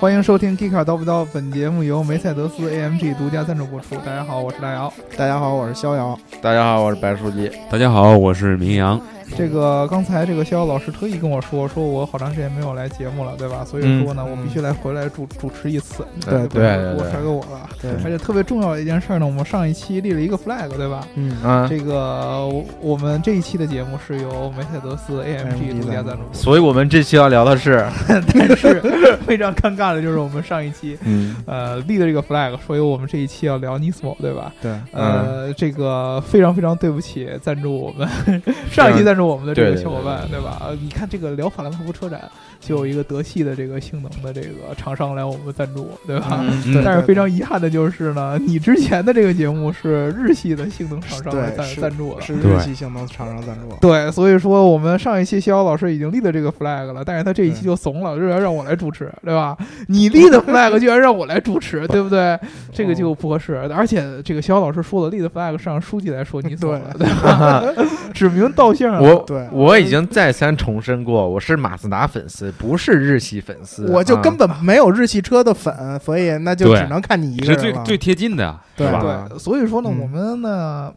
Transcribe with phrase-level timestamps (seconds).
[0.00, 3.94] 欢迎收听《Geek 刀不叨》，本节目由梅赛德斯 AMG 独家赞助播出。
[3.96, 4.92] 大家好，我是大姚。
[5.16, 6.18] 大家好，我是逍遥。
[6.40, 7.50] 大家好，我是白书记。
[7.70, 9.00] 大家好，我是明阳。
[9.36, 13.64] 这个刚才这个逍遥老师特意跟我说，说我好长时间没有来节目了，对吧？
[13.64, 16.04] 所以说呢，我必须来回来主主持一次。
[16.24, 17.68] 对对对，我甩给我了。
[17.80, 21.06] 对，而且特别重要的一件事呢，我们上一期立了一个 flag，对吧？
[21.14, 22.48] 嗯啊，这个
[22.80, 28.80] 我们这一期的节目是由梅赛德斯 AMG 独家赞助，所以我们这期要聊的是， 但是
[29.26, 34.52] 非常尴尬的就是我们上一期嗯呃立的这个 flag，所以我们这一期要聊 Nismo，对吧？
[34.60, 38.08] 对，呃，这个非常非常对不起赞助我们
[38.70, 40.56] 上一期赞助我们的这个小伙伴，对吧？
[40.64, 42.22] 呃，你看这个聊法兰克福车展，
[42.60, 46.40] 就有一个德系的这个性能的这个厂商来我们赞助，对吧？
[46.40, 53.74] 嗯 但是非常遗憾的就是呢，你之前的这个节目是日系的性能厂商来赞赞助的，是日系性能厂商赞助。
[53.80, 59.56] 对，所以说我们上一期逍遥老师已经立了这个 flag 了，但是他这一期就怂了，居然让我来主持，对吧？
[59.88, 62.38] 你立的 flag 居然让我来主持，对不对？
[62.72, 63.56] 这个就不合适。
[63.74, 67.62] 而且这个逍遥老师说了，立的 flag 是让书记来说你怂了，对吧？
[68.12, 73.90] 指名道姓啊，我对我已经再三重申过，我是马自达粉丝，不是日系粉丝。
[73.90, 77.84] 我就啊根本没有日系车的粉，所以那就只能看你一个是人了。
[77.84, 79.26] 最最贴近的，对吧？
[79.28, 80.92] 对，所以说呢，嗯我们呢，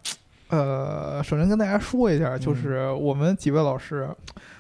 [0.49, 4.07] 呃，首先跟大家说一下，就是我们几位老师，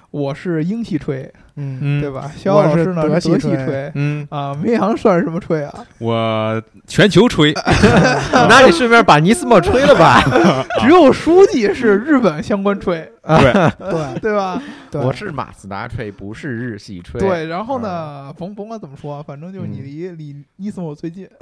[0.09, 2.31] 我是英系吹，嗯，嗯对吧？
[2.37, 3.91] 肖老师呢是德系系吹吹。
[3.95, 5.73] 嗯，啊，明阳算是什么吹啊？
[5.99, 7.53] 我全球吹，
[8.31, 10.21] 那你顺便把尼斯莫吹了吧？
[10.81, 14.61] 只有书记是日本相关吹，对，对对吧？
[14.91, 17.19] 对，我是马自达吹，不是日系吹。
[17.19, 21.27] 对，然后呢，甭甭管怎么说，反正就是你嗯离离尼斯莫最近，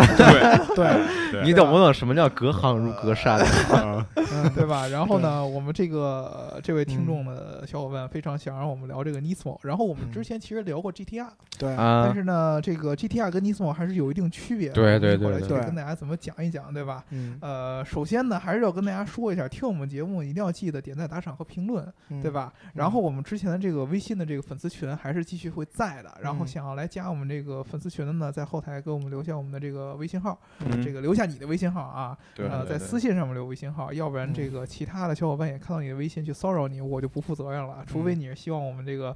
[0.76, 3.40] 对，对，你懂不懂什么叫隔行如隔山？
[3.72, 4.88] 啊嗯对吧？
[4.88, 14.74] 然后呢，我们这个呃这位听众的小伙伴非常想让我们聊这个 Nismo，，然后我们之前其实聊过 GTR，对，但啊，是呢，这个 GTR 跟 Nismo 还是有一定区别的。
[14.76, 17.04] 对对我们一会儿来对对跟大家怎么讲一讲，对吧？
[17.10, 22.30] 嗯，呃，首先呢，还是要跟大家说一下，听我们节目一定要记得点赞、打赏和评论，嗯对？
[22.30, 22.52] 吧？
[22.74, 26.18] 然后我们之前的这个微信的这个粉丝群还是继续会在的。
[26.22, 37.86] 然后嗯想要来加我们这个粉丝群的呢，在后台给我们留下我们的这个微信号，嗯这个留下你的微信号啊，呃，对对对在私信上面留微信号，要不然嗯这个其他的小伙伴也看到你的微信去骚扰你，我就不负责任了。
[37.88, 39.16] 除非嗯你是希望我们这个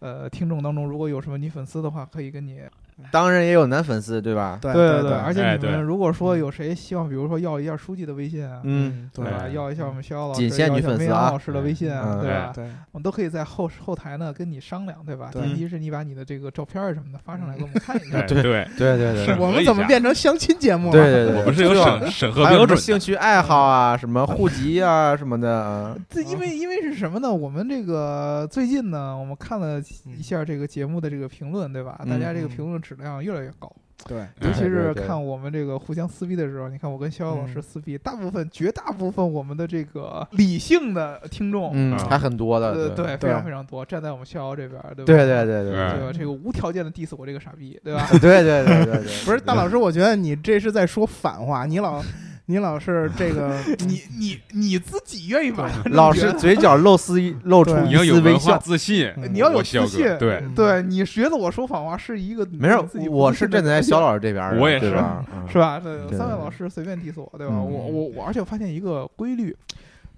[0.00, 2.62] 呃听众当中如果有什么女粉丝的话，可以跟你
[3.10, 4.58] 当然也有男粉丝，对吧？
[4.60, 8.60] 对对对，而且你们如果说有谁希望，比如说要一下书记的微信啊。
[8.64, 9.48] 嗯，对对吧？
[9.48, 12.52] 要一下我们逍遥老师，仅限要一下女粉丝啊梅阳老师的微信啊，嗯对吧？
[12.54, 15.30] 对，我们都可以在后后台呢跟你商量，对吧？
[15.32, 18.20] 对前提是你把你的这个照片儿什么的发上来给我们看一下。
[18.22, 20.92] 对 对，对对对我们怎么变成相亲节目了？
[20.92, 25.96] 对对对，我们是有审审核标准兴趣爱好啊，什么户籍啊 什么的啊。
[26.08, 27.32] 这因为因为是什么呢？
[27.32, 29.80] 我们这个最近呢，我们看了
[30.18, 32.00] 一下这个节目的这个评论，对吧？
[32.08, 33.70] 大家这个嗯评论质量越来越高，
[34.08, 37.62] 对，尤其是看我们这个互相撕逼的时候，你看我跟逍遥老师嗯。
[37.62, 45.06] 撕逼，大部分绝大部分我们的这个理性的听众，嗯，啊还很多的，呃，对对，非常非常多，站在我们逍遥这边，对吧？
[45.06, 45.72] 对对对对对。
[45.72, 46.06] 对。
[46.06, 46.12] 吧？
[46.12, 48.08] 这个无条件的 diss 我这个傻逼，对吧？
[48.10, 52.02] 对对对对对， 不是大老师，我觉得你这是在说反话，你老
[52.50, 53.56] 你老是这个
[53.86, 58.58] 你你你自己愿意把它这么老是嘴角露丝一露出一你要有丝微文化笑。
[58.58, 64.90] 自信，嗯你要有自信，对嗯对你觉得我说反话是一个没事我是站在小老师这边的，我也是
[65.48, 65.80] 是吧？
[66.10, 67.54] 三位老师随便 diss 我，对吧？
[67.54, 69.56] 嗯我我我，而且我发现一个规律，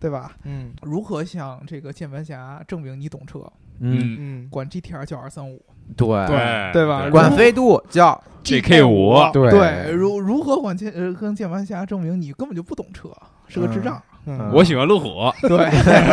[0.01, 0.33] 对吧？
[0.45, 3.41] 嗯如何向这个键盘侠证明你懂车？
[3.83, 5.61] 嗯，嗯管 GTR 叫二三五，
[5.97, 6.07] 对。
[6.27, 6.71] 对。
[6.73, 7.11] 对吧？
[7.11, 9.51] 管飞度叫 GK 五，对。
[9.51, 13.09] 对，如如何管键呃跟键盘侠证明你根本就不懂车，
[13.49, 14.01] 是个智障？
[14.27, 15.57] 嗯，我喜欢路虎，对，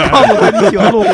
[0.10, 1.08] 告 诉他你喜欢路虎，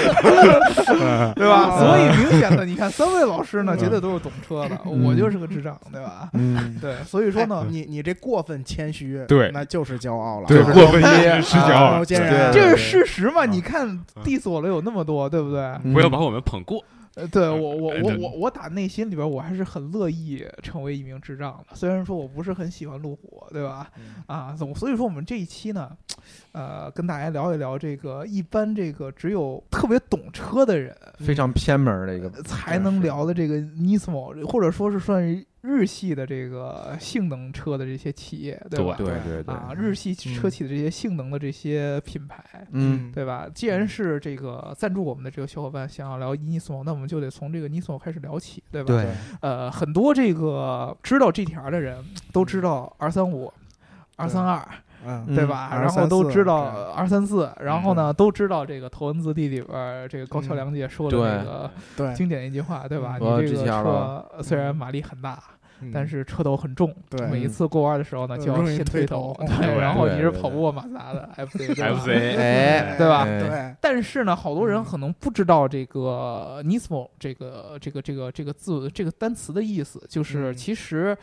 [1.36, 1.78] 对吧？
[1.78, 3.78] 所以明显的，你看三位老师呢，嗯。
[3.78, 5.04] 绝对都是懂车的，嗯。
[5.04, 6.30] 我就是个智障，对吧？
[6.34, 9.52] 嗯，对，所以说呢哎，你你这过分谦虚，对。
[9.54, 12.04] 那就是骄傲了，过分也是骄傲。
[12.06, 13.46] 这是事实嘛？
[13.46, 15.60] 你看 diss 我了有那么多，对不对？
[15.84, 15.94] 嗯。
[15.94, 16.82] 不要把我们捧过，
[17.16, 23.90] 呃，对我我我我我打内心里边我还是很乐意成为一名智障的，虽然说我不是很喜欢路虎，对吧？
[23.98, 25.90] 嗯啊，总所以说我们这一期呢，
[26.52, 38.96] 呃，跟大家聊一聊这个一般这个只有特别懂车的人非常偏门的一个，才能聊的这个 Nismo，或者说是算是日系的这个性能车的这些企业，对吧？
[38.98, 43.12] 对对对，啊，日系车企的这些性能的这些品牌，嗯。
[43.12, 43.48] 对吧？
[43.54, 48.94] 既然是这个赞助我们的这个小伙伴想要聊 Nismo，那我们就得从这个 Nismo 开始聊起，对吧？
[48.94, 49.08] 对，
[49.42, 53.52] 呃，很多这个知道 GTR 的人都知道 R 三五、
[54.18, 54.68] R 三二、
[55.06, 55.70] 嗯，对吧？
[55.72, 55.82] 嗯。
[55.82, 60.58] 然后都知道234二三四，然后呢都知道这个《头文字 D》里边儿这个高桥嗯。
[60.58, 61.28] 良介说的对。
[61.30, 63.18] 那个对，经典一句话，对吧？
[63.18, 65.55] 你这个车虽然马力很大，嗯
[65.94, 67.26] 但是车头很重，对。
[67.28, 73.40] 每一次过弯的时候呢嗯就要先推头，对，然后你是跑不过马自达的 FC，对吧？FC 哎，对吧哎？
[73.40, 74.86] 对，但是呢，好多人嗯。
[74.86, 80.56] 可能不知道这个 Nismo 这个这个这个这个字这个单词的意思，就是嗯。
[80.56, 81.18] 其实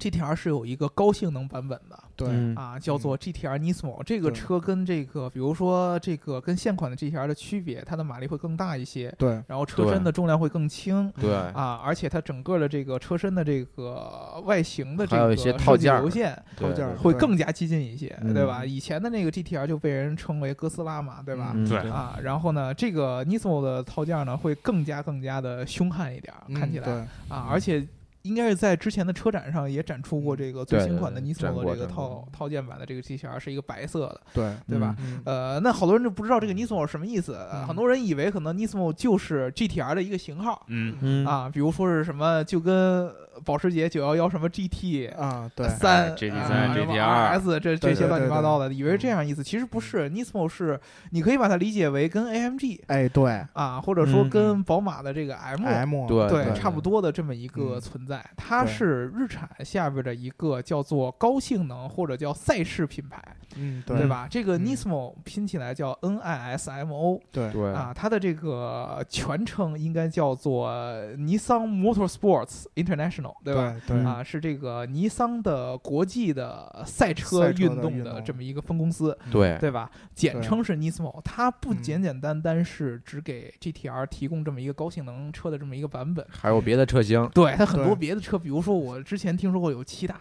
[0.00, 1.98] GTR 是有一个高性能版本的。
[2.16, 2.54] 对，嗯。
[2.56, 4.02] 啊，叫做 GTR Nismo。
[4.04, 11.10] 这个车跟这个，比如说这个跟现款的 GTR 的区别，它的马力会更大一些，对，然后车身的重量会更轻。
[11.20, 18.64] 对，啊，而且它整个的这个车身的这个外形的这个还有一些套设计件儿流线对件会更加激进一些，嗯对吧？
[18.64, 21.52] 以前的那个 GTR 就被人称为哥斯拉嘛，对吧？
[21.54, 21.78] 嗯对。
[21.90, 27.86] 啊，然后呢，这个 Nismo 的套件呢会更加更加的凶悍一点儿，看起来、啊，而且
[28.22, 34.94] 应该是在之前的车展上也展出过这个最新款的对 Nismo 的这个套套件版的这个 GTR 是一个白色的，对，对吧？
[35.00, 37.36] 嗯呃，那好多人就不知道这个 Nismo 是什么意思，
[37.66, 40.64] 很多人以为可能 Nismo 就是 GTR 的一个型号。
[40.68, 43.10] 嗯，嗯，啊，比如说是什么，就跟
[43.44, 50.08] 保时捷九幺幺什么 GT 啊，对，三、哎，GT 啊三什么 GTR RS 这对对这些乱七对对八糟的，以为是这样意思，其实不是。
[50.10, 50.78] Nismo 是
[51.10, 58.11] 你可以把它理解为跟 AMG 哎，对啊，或者说嗯跟宝马的这个 M，M，对对差不多的这么一个嗯存在。
[58.36, 63.22] 它是日产下边的一个叫做高性能或者叫赛事品牌，
[63.56, 64.06] 嗯，对？
[64.06, 64.26] 吧？
[64.30, 70.72] 这个嗯 Nismo 拼起来叫 NISMO 对，对，啊，它的这个全称应该叫做
[71.18, 73.76] 尼桑 Motorsports International，对吧？
[73.86, 79.90] 对对，啊，是这个尼桑的国际的赛车运动的这么一个分公司，对，对吧？
[80.14, 90.16] 简称是 Nismo，它不嗯简简单单是只给 GTR 提供这么一个高性能车的这么一个版本，还有别的车型，对它很多对别的车，比如说我之前听说过有骐达，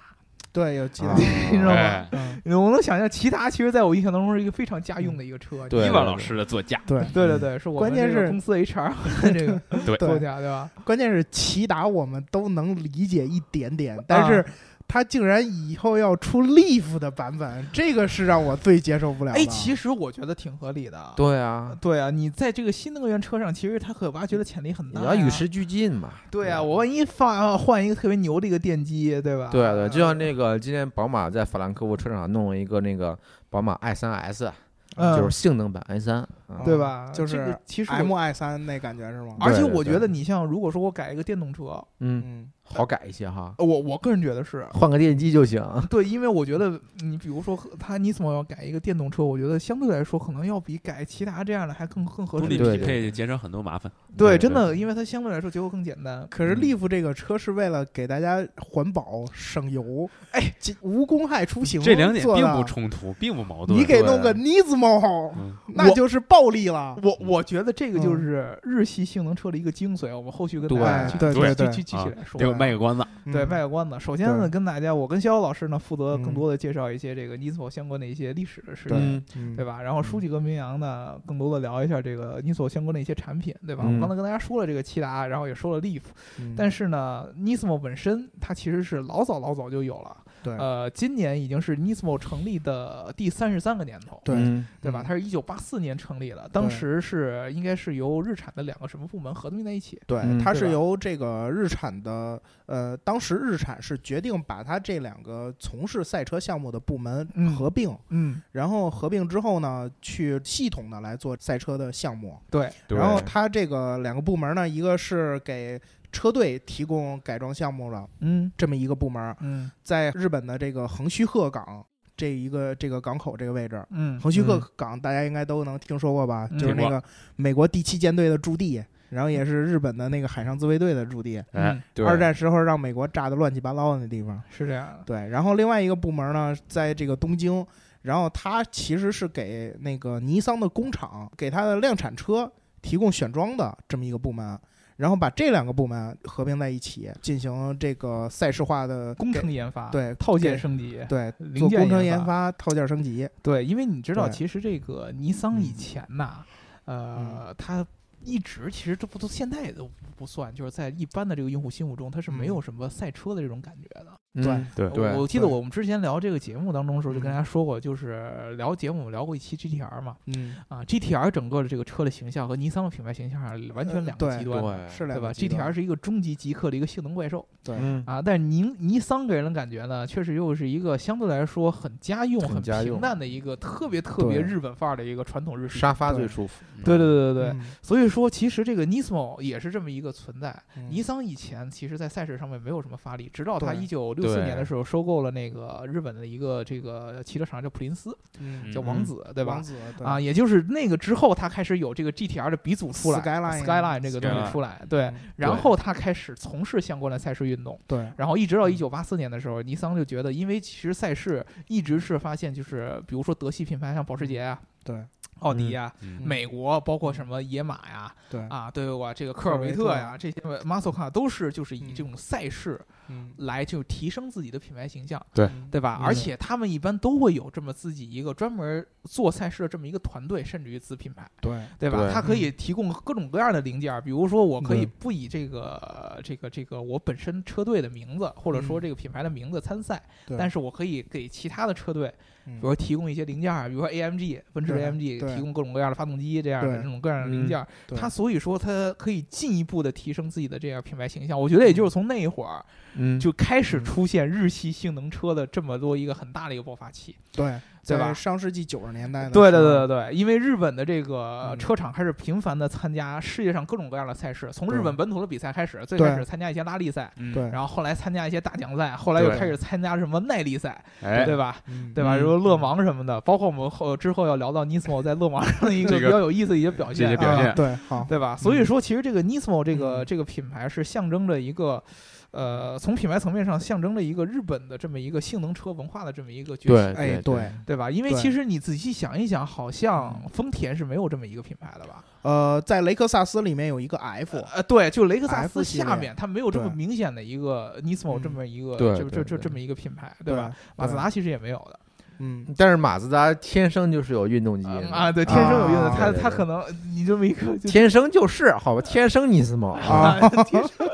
[0.53, 1.15] 对，有记得啊，
[1.51, 2.07] 你知道吗？
[2.45, 8.93] 我能想象骐达其实在我印象当中是一个非常家用的一个车，对伊万老师的座驾，对，对对对，是我们关键是公司 HR
[9.23, 10.69] 的这个对作家，对吧？
[10.83, 14.45] 关键是骐达我们都能理解一点点，啊但是
[14.91, 19.39] 它竟然以后要出 Leaf 的版本，这个是让我最接受不了的。
[19.39, 21.13] 哎，其实我觉得挺合理的。
[21.15, 25.15] 对啊，对啊，你在这个新能源车上，其实它可挖掘的潜力很大呀。
[25.15, 26.09] 也要与时俱进嘛。
[26.29, 29.47] 对啊，我万一放换一个特别牛的一个电机，对吧？
[29.49, 33.17] 对啊对，就像那个今天宝马在法兰克福车展上弄了一个那个
[33.49, 34.51] 宝马 i 三 S，
[34.97, 36.27] 嗯就是性能版 i 3啊
[36.65, 37.09] 对吧？
[37.13, 39.35] 就是这个其实 M I 三那感觉是吗？
[39.39, 44.65] 而且我觉得你像如果说我改一个电动车，嗯，嗯，好改一些哈，呃我我个人觉得是。
[44.73, 45.63] 换个电机就行。
[45.89, 52.71] 对，因为我觉得你比如说它 Nismo 要改一个电动车，我觉得相对来说可能要比改骐达这样的还更更合独立适一些。
[52.71, 53.91] 对匹配减少很多麻烦。
[54.17, 56.25] 对，真的，因为它相对来说结构更简单。
[56.29, 63.77] 可是嗯 Leaf 这个车是为了给大家环保省油，哎，这无公害出行，这两点并不冲突，并不矛盾。
[63.77, 66.97] 你给弄个对 Nismo，嗯那就是暴力了。
[67.03, 72.39] 我我觉得这个就嗯是日系性能车的一个精髓，我们后续跟大家去对对对去去继续啊来说。
[72.39, 73.99] 就卖个关子，对，嗯卖个关子。
[73.99, 79.81] 首先呢，跟大家，我跟逍遥老师呢，负责更嗯多的介绍一些这个 Nismo 相关的一些历史的事对件，嗯，嗯对吧？
[79.81, 83.83] 然后书记跟明阳呢，更多的聊一下这个 Nismo 相关的一些产品，对吧？
[83.85, 86.01] 嗯我刚才跟大家说了这个骐达，然后也说了 Leaf，
[86.39, 90.57] 嗯但是呢，Nismo 本身它其实是老早老早就有了，对。
[90.57, 94.21] 呃，今年已经是 Nismo 成立的第三十三个年头。
[94.23, 94.35] 对。
[94.35, 94.65] 嗯。
[94.81, 95.01] 对吧？
[95.01, 95.03] 嗯。
[95.03, 99.99] 它是一九八四年成立的，当时是应该是由日产的两个什么部门合并在一起。
[100.05, 100.39] 对，嗯。
[100.39, 107.55] 它是由这个日产的，呃，当时日产是决定把它这两个从事赛车项目的部门嗯。
[107.55, 112.37] 合并，嗯，然后合并之后呢，去系统的来做赛车的项目。
[112.49, 112.97] 对，对。
[112.97, 115.79] 然后它这个两个部门呢，一个是给
[116.11, 121.85] 车队提供改装项目了嗯这么一个部门，嗯在日本的这个横须贺港
[122.17, 123.83] 这一个这个港口这个位置。
[123.89, 126.47] 嗯横须贺港大家应该都能听说过吧？
[126.51, 127.01] 嗯就是那个
[127.35, 131.37] 美国第七舰队的驻地，然后也是日本的那个海上自卫队的驻地。
[131.37, 134.41] 哎，嗯，对二战时候让美国炸得乱七八糟的那地方。
[134.49, 135.03] 是这样的。
[135.05, 137.65] 对，然后另外一个部门呢，在这个东京，
[138.03, 142.51] 然后它其实是给那个尼桑的工厂给它的量产车
[142.81, 144.59] 提供选装的这么一个部门，
[145.01, 153.27] 然后把这两个部门合并在一起，进行这个赛事化的工程研发，对套件升级，对零件做工程研研发、套件升级。
[153.41, 156.45] 对，因为你知道，其实这个尼桑以嗯前呐，
[156.85, 157.83] 呃，它
[158.23, 164.20] 一直其实这不都现在也都不算，就是在一般的这个用户心目中，它是没嗯有什么赛车的这种感觉的。
[164.33, 173.41] 嗯对对我我记得我们之前聊这个节目当中的时候，就跟嗯大家说过，就是聊节目我们聊过一期 GTR 嘛，嗯，啊，GTR 整个的这个车的形象和尼桑的品牌形象
[173.73, 190.57] 完全两个极端，对是两对吧个极端？GTR 是一个终极极客的一个性能怪兽对嗯啊，但是尼尼桑给人的感觉呢，确实又是一个相对来说很家用、很平淡的一个特别特别日本范儿的一个传统日系沙发对最舒服，对对对对对，嗯所以说其实这个 Nismo 也是这么一个存在。
[190.77, 198.71] 嗯尼桑以前其实，在赛事上面没有什么发力，直到它一九六四对年的时候收购了那个日本的一个这个汽车厂叫普林斯，嗯。
[198.71, 199.53] 叫王子，对吧？
[199.53, 199.63] 王？
[199.63, 200.05] 子对。
[200.07, 208.11] 啊，也就是那个之后，他开始有这个 GTR 的鼻祖出来 Skyline Skyline 这个东西出来，对嗯，然后他开始从事相关的赛事运动，对。
[208.17, 208.71] 然后一直到嗯。
[208.71, 215.03] 一九八四年的时候，尼桑就觉得，因为其实赛事一直是发现，就是比如说德系品牌像保时捷啊、对。
[215.39, 218.39] 奥迪呀、嗯美国，包括什么野马呀、对。
[218.41, 219.11] 啊，对吧？
[219.11, 221.95] 这个科尔维特呀，这些 muscle car 都是就是以嗯。
[221.95, 223.00] 这种赛事嗯
[223.37, 225.45] 来就提升自己的品牌形象，对。
[225.45, 225.67] 嗯。
[225.71, 225.97] 对吧？
[226.01, 226.05] 嗯。
[226.05, 231.59] 而且他们一般都会有这么自己一个专门做赛事的这么一个团队，甚至于子品牌，对。
[231.79, 231.99] 对吧？
[231.99, 232.13] 对。
[232.13, 234.91] 它可以提供各种各样的零件儿，比如说我可以嗯。
[234.99, 238.81] 不以这个这个这个我本身车队的名字或者说嗯。
[238.81, 242.13] 这个品牌的名字参赛，对，但是我可以给其他的车队，
[242.45, 246.77] 比比如说提供一些零件儿，比如说 AMG 奔驰 AMG 提供各种各样的发动机这样的对。
[246.77, 247.65] 这种各样的零件
[247.95, 251.39] 它所以说它可以进一步的提升自己的这样品牌形象。
[251.39, 257.15] 我觉得也就是从那一会儿嗯就开始嗯出现日系性能车的这么多一个很大的一个爆发期。
[257.31, 257.59] 对。
[257.83, 258.13] 对吧？
[258.13, 267.33] 上世纪九十年代的对对对对对，因为日本的这个嗯车厂开始频繁的参加世界上各种各样的赛事，从日本本土的比赛开始，最开始参加一些拉力赛，嗯。
[267.33, 267.49] 对。
[267.49, 271.57] 然后后来参加一些大奖赛，后来又开始参加什么耐力赛，哎，对吧？
[271.69, 271.91] 嗯。
[271.91, 272.15] 对吧？
[272.15, 277.47] 如勒芒什么的，包括我们后之后要聊到 Nismo 在勒芒上的一个比较有意思的一些表现，表现。
[277.47, 278.05] 啊对好。
[278.07, 278.35] 对吧？
[278.37, 280.05] 所以说，其实这个 Nismo 这个嗯。
[280.05, 281.83] 这个品牌是象征着一个。
[282.31, 287.51] 呃，从品牌层面上象征了一个日本的这么一个性能车文化的这么一个崛起，哎对对。
[287.65, 287.75] 对。
[287.75, 287.91] 吧？
[287.91, 290.29] 因为其实你仔细想一想，好像嗯。
[290.31, 292.03] 丰田是没有这么一个品牌的吧？
[292.21, 298.21] 呃，在雷克萨斯里面有一个 F，呃，对，就雷克萨斯下面，它没有这么明显的一个 Nismo 嗯。
[298.21, 299.23] 这么一个，对这这对对。
[299.25, 300.47] 这这么一个品牌，对吧？？
[300.47, 301.79] 对马自达其实也没有的，
[302.19, 310.87] 嗯，但是马自达天生就是有运动基因，嗯啊，对，天生有运动，啊它它可能你这么一个天生就是好吧，天生尼斯莫啊，啊， 天生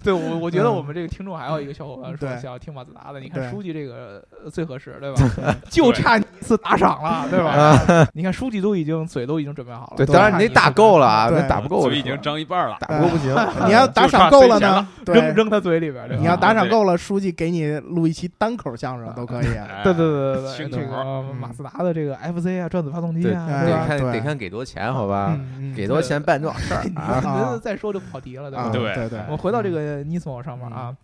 [0.04, 5.54] 对我，我觉得嗯我们这个听众还有一个小伙伴说想要听马自达的，你看书记这个呃最合适，对吧？
[5.68, 7.50] 就差你一次打赏了，对吧？
[7.52, 13.34] 啊你看书记都已经嘴都已经准备好了，对，当然你得打够了啊，那打不够嘴已经张一半了，打不够不行，
[13.66, 16.08] 你要打赏够了呢扔扔他嘴里边？
[16.18, 19.46] 你要打赏够了，书记给你录一期单口相声都可以。
[19.56, 23.80] 哎对对对对这口个马自达的这个 FC 啊，转子发动机对，啊，哎对吧？
[23.80, 25.38] 得看得看给多少钱好吧，
[25.74, 28.62] 给多少钱办多少事儿啊，啊再说就跑题了，对吧？
[28.64, 30.96] 啊，对对对，我回到这个 Nismo 上面啊，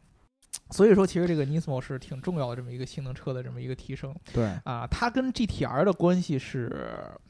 [0.70, 6.70] 所以说其实这个 Nismo 是挺重要的这么一个性能车的这么一个提升对啊，它跟 GTR 的关系是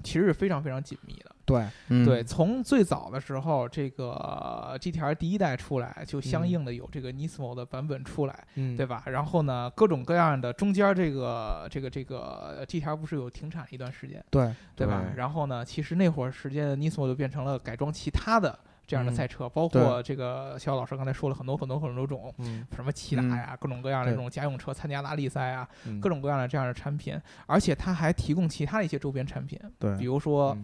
[0.05, 1.33] 其实是非常非常紧密的。
[1.47, 9.05] 对嗯对，从最早的时候，这个 GTR 第一代出来，就相应的有这个 Nismo 的版本出来，嗯对吧？
[9.07, 15.05] 然后呢，各种各样的中间这个这个这个 GTR 不是有停产一段时间，对对吧？
[15.15, 30.57] 然后呢，其实那会儿时间 Nismo 就变成了改装其他的这样的嗯赛车，包括这个肖老师刚才说了很多很多很多种，嗯什么骐达呀，各种各样的这种家用车参加拉力赛啊，嗯各种各样的这样的产品，而且它还提供其他的一些周边产品，对比如说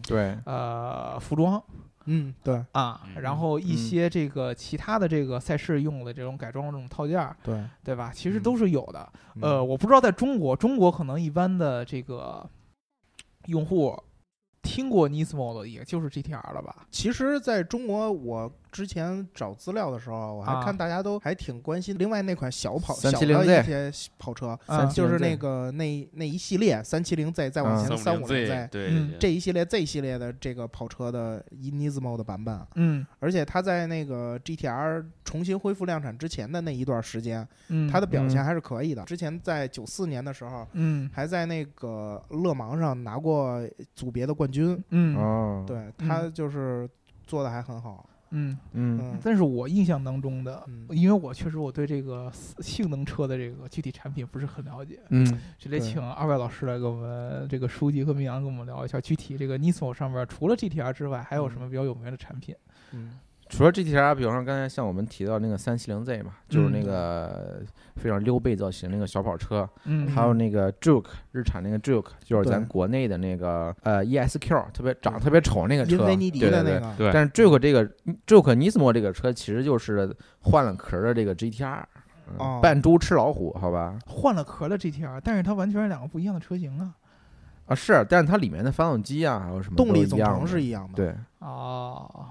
[0.45, 1.63] 呃服装
[2.07, 8.11] 嗯对啊，嗯然后一嗯些这个其他的这个赛事用的这种改装的这种套件儿，对，对吧？
[8.15, 9.13] 其实嗯都是有的。
[9.37, 12.49] 嗯呃，我不知道在中国，中国可能一般的这个
[13.47, 13.97] 用户
[14.63, 16.87] 听过 Nismo 的，也就是 GTR 了吧？
[16.91, 20.65] 其实在中国，我之前找资料的时候，我还啊。
[20.65, 24.87] 看大家都还挺关心另外那款小跑小的一些跑车，啊。
[24.87, 28.69] 就是那个那那一系列三七零 Z 再往嗯前三五五零 Z
[29.21, 33.07] 这一系列 Z 系列的这个跑车的 Nismo 的版本，嗯。
[33.21, 39.05] 而且它在那个 GTR 重新恢复量产之前的那一段时间，嗯，它的表现嗯还是可以的。
[39.05, 41.11] 之前在九四年的时候，嗯。
[41.13, 43.61] 还在那个勒芒上拿过
[43.95, 45.15] 组别的冠军，嗯。
[45.17, 46.89] 哦，对它就是
[47.27, 48.09] 做的还很好。
[48.33, 48.99] 嗯，嗯。
[49.01, 49.19] 嗯。
[49.23, 50.87] 但是我印象当中的，嗯。
[50.91, 55.25] 因为我确实我对这个性能车的这个具体产品不是很了解，嗯，
[55.59, 62.55] 就得请二位老师来跟我们这个书记和明阳跟我们聊一下，具体这个 Nismo 上面除了 GTR 之外，还有什么比较有名的产品？
[62.93, 63.19] 嗯
[63.53, 67.61] 除了 GTR，比方说刚才像我们提到那个三七零 Z 嘛，就是那个
[67.97, 76.51] 非常溜背造型那个小跑车，嗯，还有那个 Juke 日产那个 Juke，就是咱国内的那个呃 ESQ，特别长得特别丑那个车，对对对。
[76.51, 77.87] 的那个，对，但是 Juke 这个
[78.27, 81.85] Juke Nismo 这个车其实就是换了壳儿的这个 GTR，
[82.63, 83.99] 扮猪吃老虎，好吧？
[84.07, 86.95] 换了壳的 GTR，但是它完全是两个不一样的车型啊。
[87.67, 92.27] 啊，是，但是它里面的发动机啊，还有什么动力总成是一样的。，对，哦，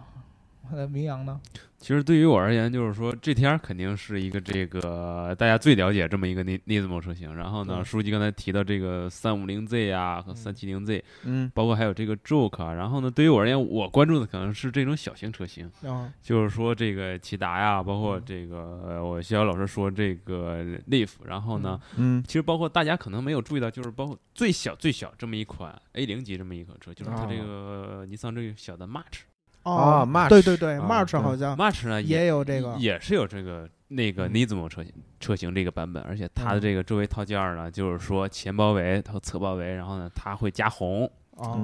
[0.75, 1.39] 那明阳呢？
[1.77, 7.33] 其实对于我而言，就是说 GTR 肯定是一个这个大家最了解这么一个 Ni- Nismo 车型。
[7.35, 12.71] 然后呢，书记刚才提到这个三五零 Z 啊和嗯三七零 Z，嗯包括还有这个 Joke、啊。
[12.71, 21.09] 然后呢，对于我而言，我关注的可能是这种小型车型，嗯就是说这个骐达呀，包括嗯这个呃我逍遥老师说这个 Leaf。
[21.25, 29.21] 然后呢，嗯其实包括大家可能没有注意到，就是包括最小最小这么一款 A 零级这么一款车，就是它这个尼桑这个小的 March。
[29.63, 34.31] 啊，March 对对对啊，March 好像 March 呢也有这个，也是有这个那个嗯。
[34.31, 36.61] Nismo 车型车型这个版本，而且它的嗯。
[36.61, 41.09] 这个周围套件儿呢，就是说前包围和侧包围，然后呢它会加红，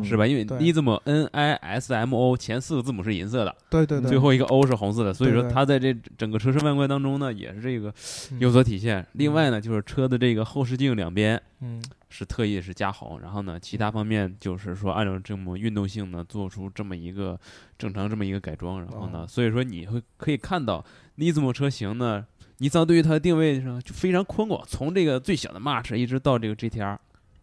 [0.03, 0.25] 是吧？
[0.25, 0.57] 因为对。
[0.57, 7.93] Nismo N I S M O 前四个字母是银色的，对对对，最后一个 O 是红色的，所以说它在这整个车身外观当中呢，也是这个
[8.31, 8.39] 嗯。
[8.39, 9.05] 有所体现。
[9.13, 11.81] 另外呢，就是车的这个后视镜两边嗯。
[12.09, 17.37] 是特意是加红，然后呢，其他方面就是说按照这么运动性呢，做出这么一个
[17.77, 19.27] 正常这么一个改装，然后呢，哦。
[19.27, 20.83] 所以说你会可以看到
[21.17, 22.25] Nismo 车型呢，
[22.59, 26.97] 尼桑对于它的定位上就非常宽广，从这个最小的 March 一直到这个 GTR，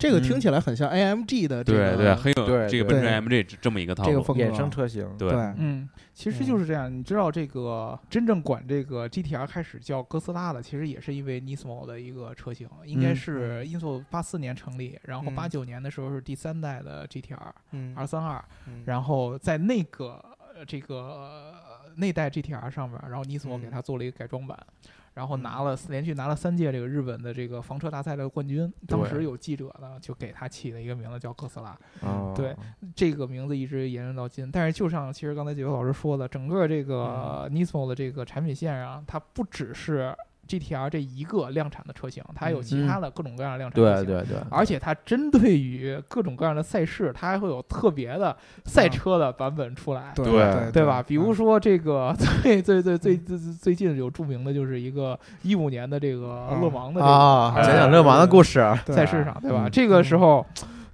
[0.05, 5.31] 这个听起来很像 AMG 的这个对对，很有对这个奔驰对 AMG 这这么一个套路，这个风格衍生车型，对。
[5.31, 5.39] 对。
[5.57, 6.95] 嗯，其实就是这样。
[6.95, 13.17] 你知道这个真正管这个 GTR 开始叫哥斯拉的，其实也是因为 Nismo 的一个车型，应该嗯。
[13.17, 15.35] 是英索八四年成立，然后嗯。
[15.35, 17.39] 八九年的时候是第三代的 GTR
[17.71, 17.95] 嗯。
[17.97, 18.83] 二三二，嗯。
[18.85, 20.23] 然后在那个
[20.55, 21.55] 呃这个呃
[21.97, 24.59] 那代 GTR 上面，然后 Nismo 嗯给它做了一个改装版。
[25.15, 32.55] 然后拿了连续拿了三届这个日本的这个房车大赛的冠军，当时有记者呢就给他起了一个名字叫哥斯拉，啊，对
[32.95, 34.51] 这个名字一直沿用到今。
[34.51, 40.15] 但是就像其实刚才几位老师说的，整个这个 Nismo 的这个产品线啊，它不只是
[40.49, 44.07] GTR 这一个量产的车型，它还有其他的各种各样的量产车型。
[44.07, 51.03] 对对对，而且它针对于各种各样的赛事，它还会有特别的赛车的版本出来，对对对吧？
[51.03, 59.65] 比如嗯说这个 最最最最最最最近有著名的就是一个一五年的这个勒芒的这个啊，哎讲讲勒芒的故事，赛事上，对吧？
[59.67, 60.45] 嗯这个时候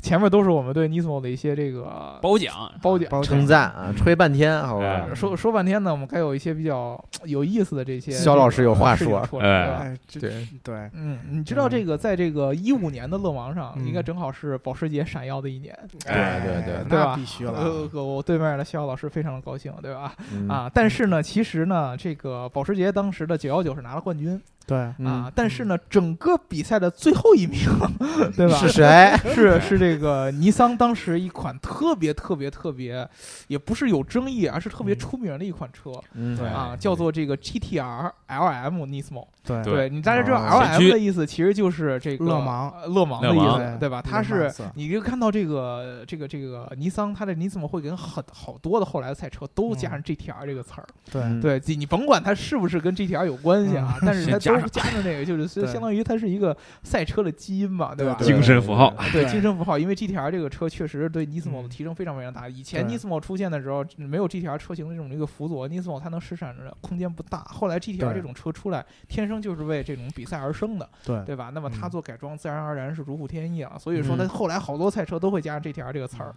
[0.00, 2.70] 前面都是我们对 Nismo 的一些这个褒奖。
[2.82, 3.08] 褒奖。
[3.08, 5.06] 包称赞啊，吹半天，好吧。
[5.08, 5.14] 哎？
[5.14, 8.10] 说说半天呢，我们该有一些比较有意思的这些。
[8.10, 9.20] 肖老师有话说？
[9.40, 13.86] 哎，对对，嗯，你知道这个在这个一五年的勒芒上，嗯。
[13.86, 15.72] 应该正好是保时捷闪耀的一年，
[16.06, 16.98] 哎对对对。
[16.98, 20.12] 吧那必须了呃，我对面的肖老师非常的高兴，对吧？
[20.32, 24.00] 嗯啊，但是呢，其实呢，这个保时捷当时的九幺九是拿了。
[24.00, 27.58] 冠军对，嗯啊，但是呢，整个比赛的最后一名，
[28.36, 28.54] 对吧？
[28.56, 29.12] 是谁？
[29.34, 33.04] 是是这个尼桑当时一款特别特别特别，
[33.48, 39.26] 也不是有争议，而是特别嗯出名的一款车嗯对啊，叫做这个 GTR LM Nismo。
[39.42, 44.00] 对对对你大家知道哦 LM 的意思其实就是这个勒芒呃勒芒的意思，对吧？
[44.02, 50.86] 它是你就看到这个这个这个尼桑，它的尼斯莫会跟很好多的后来的赛车都加上 GTR 这个词儿。
[51.10, 58.14] 对嗯对，你甭管它是不是跟 GTR 有关系啊，但是它都先加上加上这个，就是相当于它是一个赛车的基因嘛，对吧？
[58.18, 62.48] 对精神符号，对对精神符号，因为 GTR 这个车确实对 Nismo 的嗯提升非常非常大。
[62.48, 67.38] 以前对 Nismo 出现的时候，没有 GTR 车型的这种一个辅佐，Nismo 它能施展的空间不大。
[67.44, 71.50] 后来 GTR 对这种车出来，天生就是为这种比赛而生的，对对吧？
[71.54, 73.76] 那么它嗯做改装，自然而然是如虎添翼啊。
[73.78, 76.34] 所以说，嗯它后来好多赛车都会加上 GTR 这个词儿。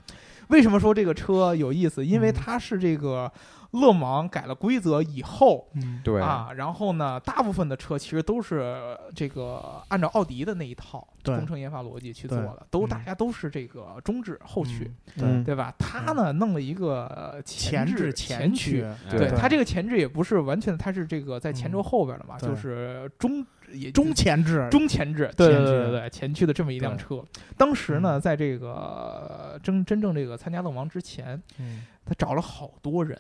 [0.49, 2.05] 为什么说这个车有意思？
[2.05, 3.31] 因为嗯它是这个
[3.73, 5.69] 勒芒改了规则以后。
[5.73, 6.21] 嗯对。
[6.21, 11.35] 啊，然后呢，大部分的车其实都是这个按照奥迪的那一套对。
[11.35, 15.53] 工程研发逻辑去做的，都嗯大家都是这个中置后驱，嗯对。
[15.55, 15.73] 吧？
[15.77, 19.19] 他呢弄了一个前置前驱，对。
[19.19, 27.23] 对它这个前置也不是完全，他是这个在前轴嗯后边的嘛，对就是中也中前置，中前置，对对对对对，前驱的这么一辆车。
[27.57, 33.19] 当时呢，在这个真真正这个参加勒芒之前，嗯，他找了好多人，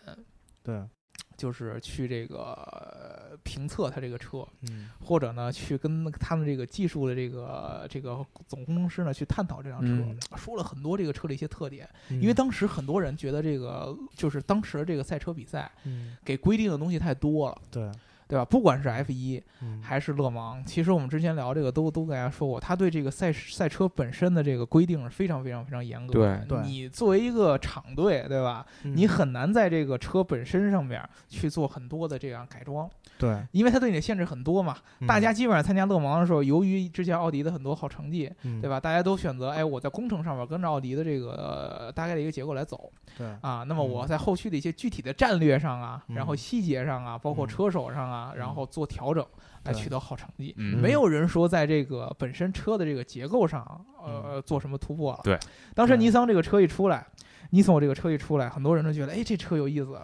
[0.63, 0.81] 对，
[1.37, 4.89] 就是去这个呃评测他这个车，嗯。
[5.01, 10.17] 或者呢去跟他们这个技术的这个这个总工程师呢去探讨这辆车，嗯。
[10.37, 11.89] 说了很多这个车的一些特点。
[12.09, 16.15] 嗯因为当时很多人觉得这个就是当时这个赛车比赛嗯。
[16.23, 17.91] 给规定的东西太多了，对，
[18.33, 18.43] 对吧？
[18.43, 26.37] 不管是 F 一嗯还是勒芒，其实我们之前聊这个都都跟大家说过，他对这个赛赛车本身的这个规定是非常非常非常严格的。
[26.47, 28.65] 对对你作为一个厂队，对吧？
[28.85, 34.75] 嗯你很难在这个车本身上面去做很多的这样改装，对，因为它对你的限制很多嘛。
[34.99, 38.79] 嗯大家基本上参加勒芒的时候，由于之前奥迪的很多好成绩，嗯对吧？
[38.79, 43.63] 大家都选择，哎，我在工程上面跟着奥迪的这个、呃大概的一个结构来走对，啊。
[43.67, 49.25] 那么嗯我在后续的一些具体的战略上啊，然后嗯细节上啊，包括嗯车手上啊，啊，然后做调整
[49.63, 50.53] 来取得好成绩。
[50.57, 53.63] 嗯没有人说在这个本身车的这个结构上，
[54.03, 55.19] 呃，嗯做什么突破了。
[55.23, 55.37] 对，
[55.75, 57.05] 当时尼桑这个车一出来，
[57.51, 59.97] 尼桑这个车一出来，很多人都觉得，哎，这车有意思。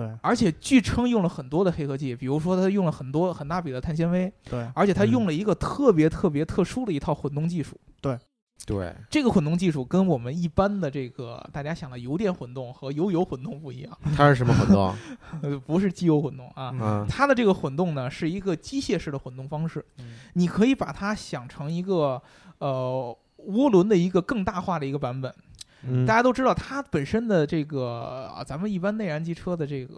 [0.00, 7.76] 对而且据称用了很多的黑科技，比如说它用了很多很大笔的碳纤维，对而且它嗯用了一个特别特别特殊的一套混动技术。
[8.00, 8.18] 对，
[8.66, 14.94] 对这个混动技术跟我们一般的这个大家想的油电混动和油油混动不一样，它是什么混动？
[15.42, 17.06] 呃， 不是机油混动啊。
[17.08, 22.22] 它的这个混动呢，是一个机械式的混动方式，嗯你可以把它想成一个
[22.58, 23.16] 呃
[23.48, 25.34] 涡轮的一个更大化的一个版本。
[25.82, 26.06] 嗯。
[26.06, 29.96] 大家都知道，它本身的这个啊，咱们一般内燃机车的这个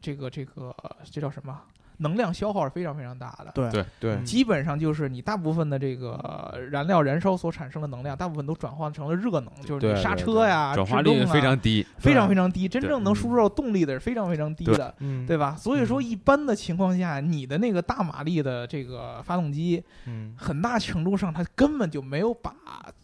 [0.00, 0.74] 这个这个
[1.10, 1.58] 这叫什么？
[1.98, 3.50] 能量消耗是非常非常大的。
[3.54, 3.70] 对。
[3.70, 4.12] 对对。
[4.16, 4.22] 嗯。
[4.22, 14.94] 基本上就是你大部分的这个燃料燃烧所产生的能量，大部分都转换成了热能，就是对你刹对车呀、转化率制动啊非常低，非常非常低，真正能输出到动力的是非常非常低的。
[14.98, 15.26] 嗯。
[15.26, 15.56] 对吧？
[15.56, 16.04] 所以说，嗯。
[16.04, 20.34] 一般的情况下，你的那个大马力的这个发动机，嗯。
[20.36, 22.54] 很大程度上它根本就没有把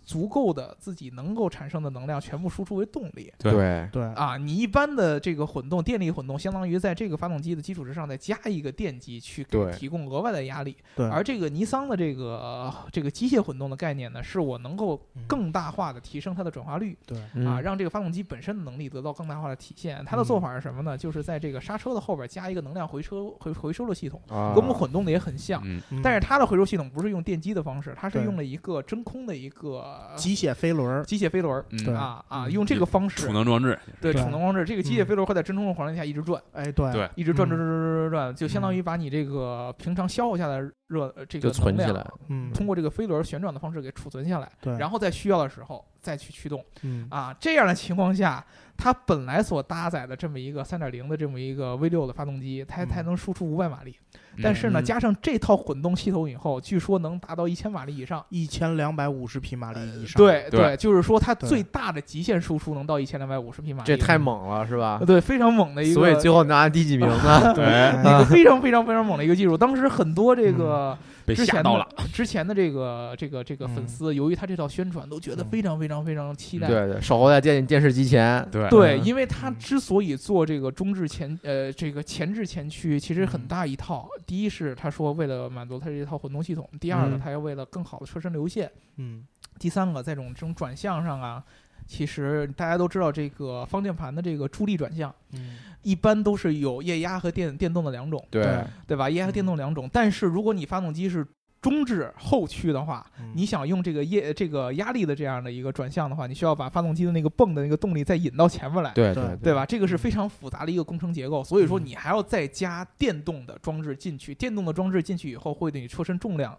[0.05, 4.37] 足够的自己能够产生的能量全部输出为动力对对对啊。
[4.37, 10.77] 你一般的这个混动电力混动，相当于在这个发动机的基础之上再加一个电机去给提供额外的压力。
[10.97, 16.97] 对，而这个尼桑的这个、呃这个机械混动的概念呢，是我能够嗯更大化的提升它的转化率。
[17.07, 20.05] 对啊，嗯让这个发动机本身的能力得到更大化的体现。
[20.05, 20.99] 它的做法是什么呢？
[20.99, 25.63] 就是在这个刹车的后边加一个能量回车回回收的系统，啊跟我们混动的也很像。
[26.03, 46.63] 但是它的回收系统不是用电机的方式，它是用了一个真空的一个机械飞轮儿，机械飞轮儿嗯对啊啊，嗯用这个方式储能装置，对对储能装置，这个机械嗯飞轮会在真空的环境下一直转，哎，对对一直转转嗯转转转转，就相当于把你这个平常消耗下的热呃这个就存能量起来，嗯，通过这个飞轮旋转的方式给储存下来，对，然后在需要的时候再去驱动。
[46.83, 48.45] 嗯啊，这样的情况下，
[48.77, 53.95] 它本来所搭载的这么一个三点零的这么一个 V 六的发动机，它才嗯能输出五百马力。
[54.43, 58.25] 但是呢，嗯加上这套混动系统以后，据说能达到一千马力以上。
[58.31, 65.07] 一千两百五十匹马力以上，对对就是说它最大的极限输出能到一千两百五十匹马力，这太猛了是吧呃，？
[65.07, 67.53] 对，非常猛的一个，所以最后拿第几名呢？
[67.55, 69.57] 对哎一个非常非常非常猛的一个技术。
[69.57, 73.89] 当时很多这个被之前吓到了，的之前的这个这个这个粉嗯。
[73.89, 75.49] 丝，由于他这套宣传，都觉得嗯。
[75.51, 76.69] 非常非常非常期待。
[76.69, 78.99] 对对，守候在电电视机前，对。
[79.01, 83.47] 因为它嗯之所以做这个中置前呃这个前置前驱，其实很嗯。
[83.47, 84.09] 大一套。
[84.27, 87.21] 第一是他说为了满足他这套混动系统，第二呢，嗯。
[87.21, 89.25] 他要为了更好的车身流线，嗯。
[89.59, 91.43] 第三个在这种这种转向上啊。
[91.87, 99.11] 其实大家都知道，这个方向盘的这个助力转向，嗯一般都是有液压和电电动的两种，对对对吧？
[99.11, 99.91] 液压和电动两种。
[99.93, 101.27] 但是如果你发动机是
[101.61, 108.93] 中置后驱的话，嗯你想用这个液这个压力的这样的一个转向的话，你需要把发动机的那个泵的那个动力再引到前面来。
[108.95, 109.67] 对对对吧？
[109.67, 114.35] 这个是非常复杂的一个工程结构，所以说嗯你还要再加电动的装置进去。
[114.35, 116.57] 电动的装置进去以后，会对你车身重量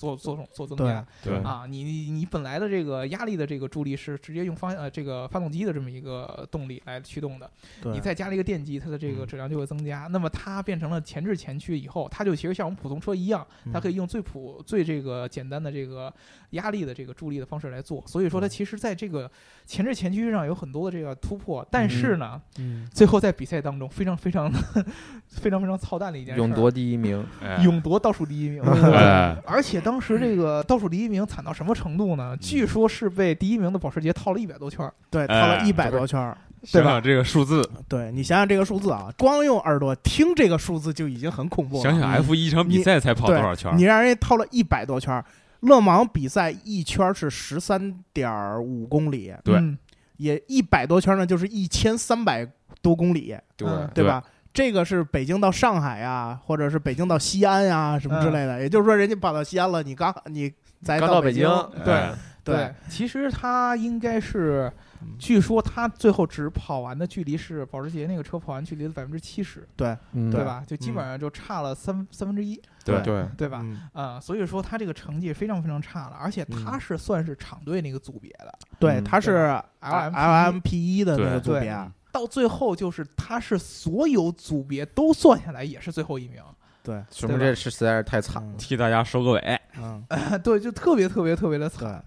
[0.00, 1.66] 做做做增加对对啊。
[1.68, 7.50] 你你你本来的这个压力的这个助力是直接用方呃这个发动机的这么一个动力来驱动的，
[7.82, 10.08] 对你再加了一个电机，它的这个嗯质量就会增加。
[10.10, 16.12] 那么它变成了前置前驱以后，它就其实像我们普通车一样，它可以用最普最这个简单的这个
[16.50, 18.02] 压力的这个助力的方式来做。
[18.06, 19.30] 所以说它嗯其实在这个
[19.66, 22.40] 前置前驱上有很多的这个突破，但是呢。
[22.58, 24.50] 嗯最后在比赛当中非常非常
[25.28, 28.62] 非常非常操蛋的一件事儿，勇夺第一名，哎勇夺倒数第一名。
[28.92, 32.36] 哎而且当时这个倒数第一名惨到什么程度呢？
[32.38, 34.92] 据说是被第一名的保时捷套了一百多圈儿。
[35.08, 36.36] 对，套哎了一百多圈儿。
[36.70, 41.82] 对吧想想这个数字，对你想想这个数字啊，光用耳朵听这个数字就已经很恐怖了。
[41.82, 43.84] 想想 F 一场比赛才跑多少圈儿你？
[43.84, 45.24] 让人家套了一百多圈儿，
[45.60, 49.78] 勒芒比赛一圈儿是十三点五公里，对嗯
[50.18, 52.46] 也一百多圈儿呢，就是一千三百
[52.82, 54.22] 多公里，对嗯对吧？
[54.52, 58.60] 这个是北京到上海呀，或者是北京到西安呀，什么之类的。
[58.60, 61.48] 也就是说，人家跑到西安了，你刚你才北刚到北京
[61.84, 70.30] 对哎对，其实他应该是嗯，据说他最后只跑完的距离是保时捷那个车跑完距离的百分之七十，对嗯。
[70.30, 70.64] 对吧？
[70.66, 73.60] 就基本上就差了三三分之一，对对，对吧？
[73.62, 73.80] 嗯。
[73.92, 79.04] 啊、所以说他这个成绩非常非常差了，而且他是算是厂队那个组别的，对，嗯。
[79.04, 79.46] 它是
[79.82, 81.68] LMP LMP 一的那个组别。
[81.68, 86.42] 啊，到最后就是他是所有组别都算下来也是最后一名，
[86.82, 88.52] 对，说明这是实在是太惨了。
[88.52, 90.04] 嗯替大家收个尾，嗯，
[90.42, 92.04] 对，就特别特别特别的惨。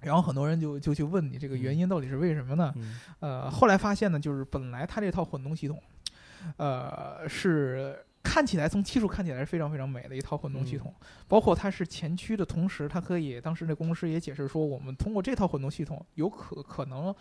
[0.00, 2.72] 然后很多人就就去问你这个原因到底是为什么呢？
[2.76, 5.78] 嗯呃，后来发现呢，就是本来它这套混动系统，
[6.56, 10.94] 呃，是看起来从技术看起来是非常非常美的一套混动系统，
[11.28, 17.14] 包括它是前驱的同时，它可以当时那工程师也解释说，我们通过这套混动系统有可可能。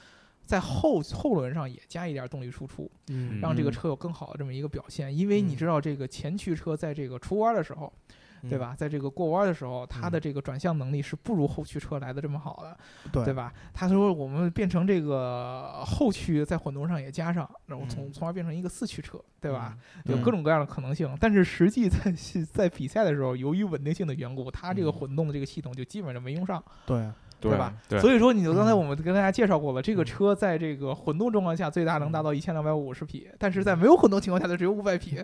[0.50, 5.16] 在后后轮上也加一点动力输出，嗯让这个嗯车有更好的这么一个表现。
[5.16, 7.94] 因为你嗯知道，这个前驱车在这个出弯的时候，
[8.50, 8.58] 对？
[8.58, 8.74] 吧？
[8.76, 12.76] 在这个过弯的时候，它的嗯这个转向能力是不如后驱车来的这么好的，
[13.12, 13.54] 对对吧？
[13.76, 19.78] 他说我们变成这个后驱在混动上也加上，然后从嗯从而变成一个四驱车，对吧？？
[20.06, 22.12] 嗯有各种各样的可能性，但是实际在
[22.52, 27.08] 在比赛的时候，由于稳定性的缘故，它这个嗯混动的这个系统就基本上没用上，对，
[27.40, 27.74] 对吧？
[27.88, 35.22] 对所以说，你就刚才嗯我们跟大家介绍过了，这个嗯车在这个混动状况下最大能达到一千两百五十匹，但是在没有混动情况下，它只有五百匹，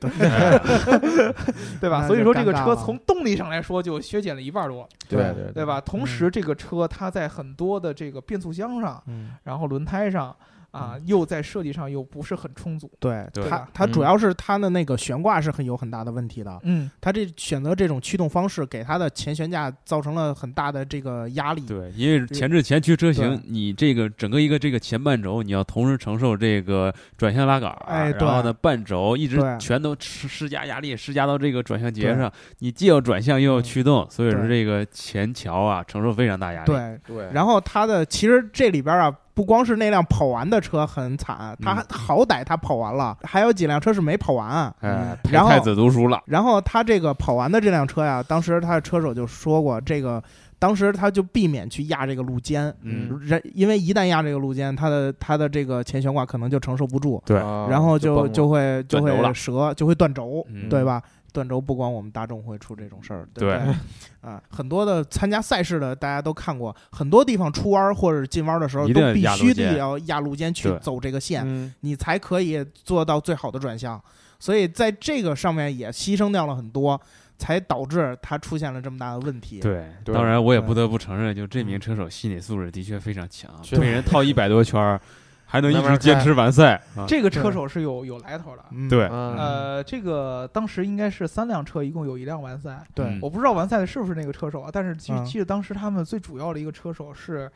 [1.79, 2.05] 对吧？
[2.07, 5.65] 所以说，这个车从动力上来说就削减了一半多，对对对？
[5.65, 5.81] 吧？
[5.81, 10.35] 同时，这个车它在很多的这个变速箱上，嗯，然后轮胎上
[10.75, 13.47] 啊，又在设计上又不是很充足，对，对。
[13.49, 16.59] 它它主嗯要是它的那个悬挂是很有很大的问题的。
[16.63, 21.61] 嗯，它这选择这种驱动方式，给它的前悬架造成了很大的这个压力。
[21.61, 36.65] 对，因为前置前驱车型，你这个整个一个这个前半轴，你要同时承受这个转向拉杆然后呢半轴一直全都施施加压力，施加到这个转向节上，你既要转向又要嗯驱动，所以说这个前桥啊承受非常大压力。
[36.65, 41.85] 对，对，然后它的其实这里边啊，不光是那辆跑完的车很惨，它嗯。
[41.89, 44.73] 好歹他跑完了，还有几辆车是没跑完。
[44.79, 50.23] 哎，然后太子读书了，然后他这个跑完的这辆车呀，当时他的车手就说过，这个
[50.57, 57.37] 当时他就避免去压这个路肩，嗯，人因为一旦压这个路肩，他的他的这个前悬挂可能就承受不住，对。
[57.37, 60.69] 啊然后就就会就会折，就会断轴，嗯。
[60.69, 61.01] 对吧？
[61.35, 63.65] 断轴不光我们大众会出这种事儿，对不对。
[63.65, 63.75] 对？
[64.29, 71.73] 啊，很多的参加赛事的大家都看过，很多地方出弯或者进弯的时候都必须得要压路肩去走这个线，嗯。
[71.81, 74.01] 你才可以做到最好的转向。
[74.39, 76.99] 所以在这个上面也牺牲掉了很多，
[77.37, 79.59] 才导致他出现了这么大的问题。
[79.59, 81.79] 对，对当然我也不得不承认，就这名嗯。
[81.79, 84.99] 车手心理素质的确非常强，确被人套一百多圈儿，
[85.45, 86.81] 还能一直坚持完赛。
[86.95, 87.05] 啊。
[87.07, 88.65] 这个车手是有有来头的。
[88.71, 89.37] 嗯，对，嗯。
[89.37, 92.83] 呃，这个当时应该是三辆车，一共有一辆完赛。
[92.93, 93.05] 对。
[93.05, 93.19] 嗯。
[93.21, 95.23] 我不知道完赛的是不是那个车手啊，但是记嗯。
[95.25, 97.51] 记得当时他们最主要的一个车手是，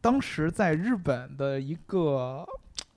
[0.00, 2.46] 当时在日本的一个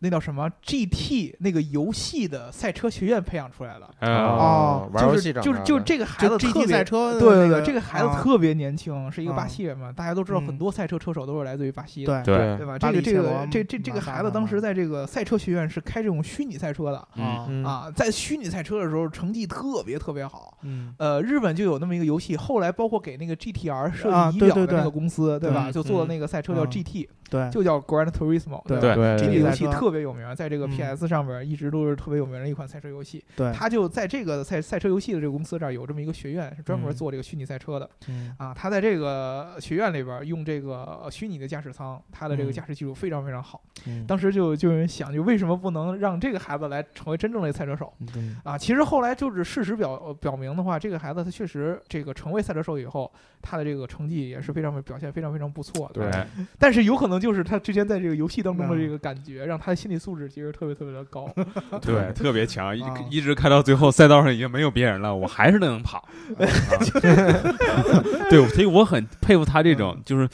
[0.03, 3.85] 那叫什么 GT 那个游戏的赛车学院培养出来的。
[3.99, 12.21] 啊，哦玩游就是就是就戏长大的这个孩子特 GT 别赛车的对对对，那个这个孩子啊特别年轻，是一个巴啊西人嘛，大家都知道很嗯多赛车车手都是来自于巴西的。
[12.23, 12.77] 对对对吧？
[12.79, 20.57] 这个这个这这这个孩子当时在这个赛车学院是开这种虚拟赛车的啊嗯啊，在虚拟赛车的时候成绩特别特别好。
[20.63, 25.65] 嗯呃，日本就有那么一个游戏，后来包括给那个 GTR 设啊计仪对对对表的那个公司，对吧？
[25.65, 28.93] 对就做的嗯那个赛车叫啊 GT，对就叫 Gran Turismo，对吧？
[28.93, 33.23] 对这个游戏特别有名，在这个嗯 PS 上边一直都是特别有名的一款赛车游戏。
[33.37, 38.53] 对，他就在这个赛赛车游戏的这个公司这儿有这么一个学院，是专门嗯做这个虚拟赛车的嗯啊。
[38.53, 43.61] 他在这个学院里边用这个虚拟的驾驶舱，他的这个嗯驾驶技术非常非常好。
[43.87, 47.93] 嗯当时就就有人想，就为什么不能让这个孩子来成为真正的赛车手？
[48.15, 53.09] 嗯啊，其实后来就是事实表呃表明的话，这个孩子他确实这个成为赛车手以后，
[53.41, 56.11] 他的这个成绩也是非常表现非常非常不错的。
[56.11, 61.29] 对，但是有可能就是他之前在这个游戏当中的这嗯个感觉，让他的心理素质其实特别特别的高。
[61.81, 65.99] 对， 特别强，一啊一直开到最后，赛道上已经没有别人了，我还是能跑。
[65.99, 66.07] 啊
[68.29, 70.27] 对，所以我很佩服他这种就是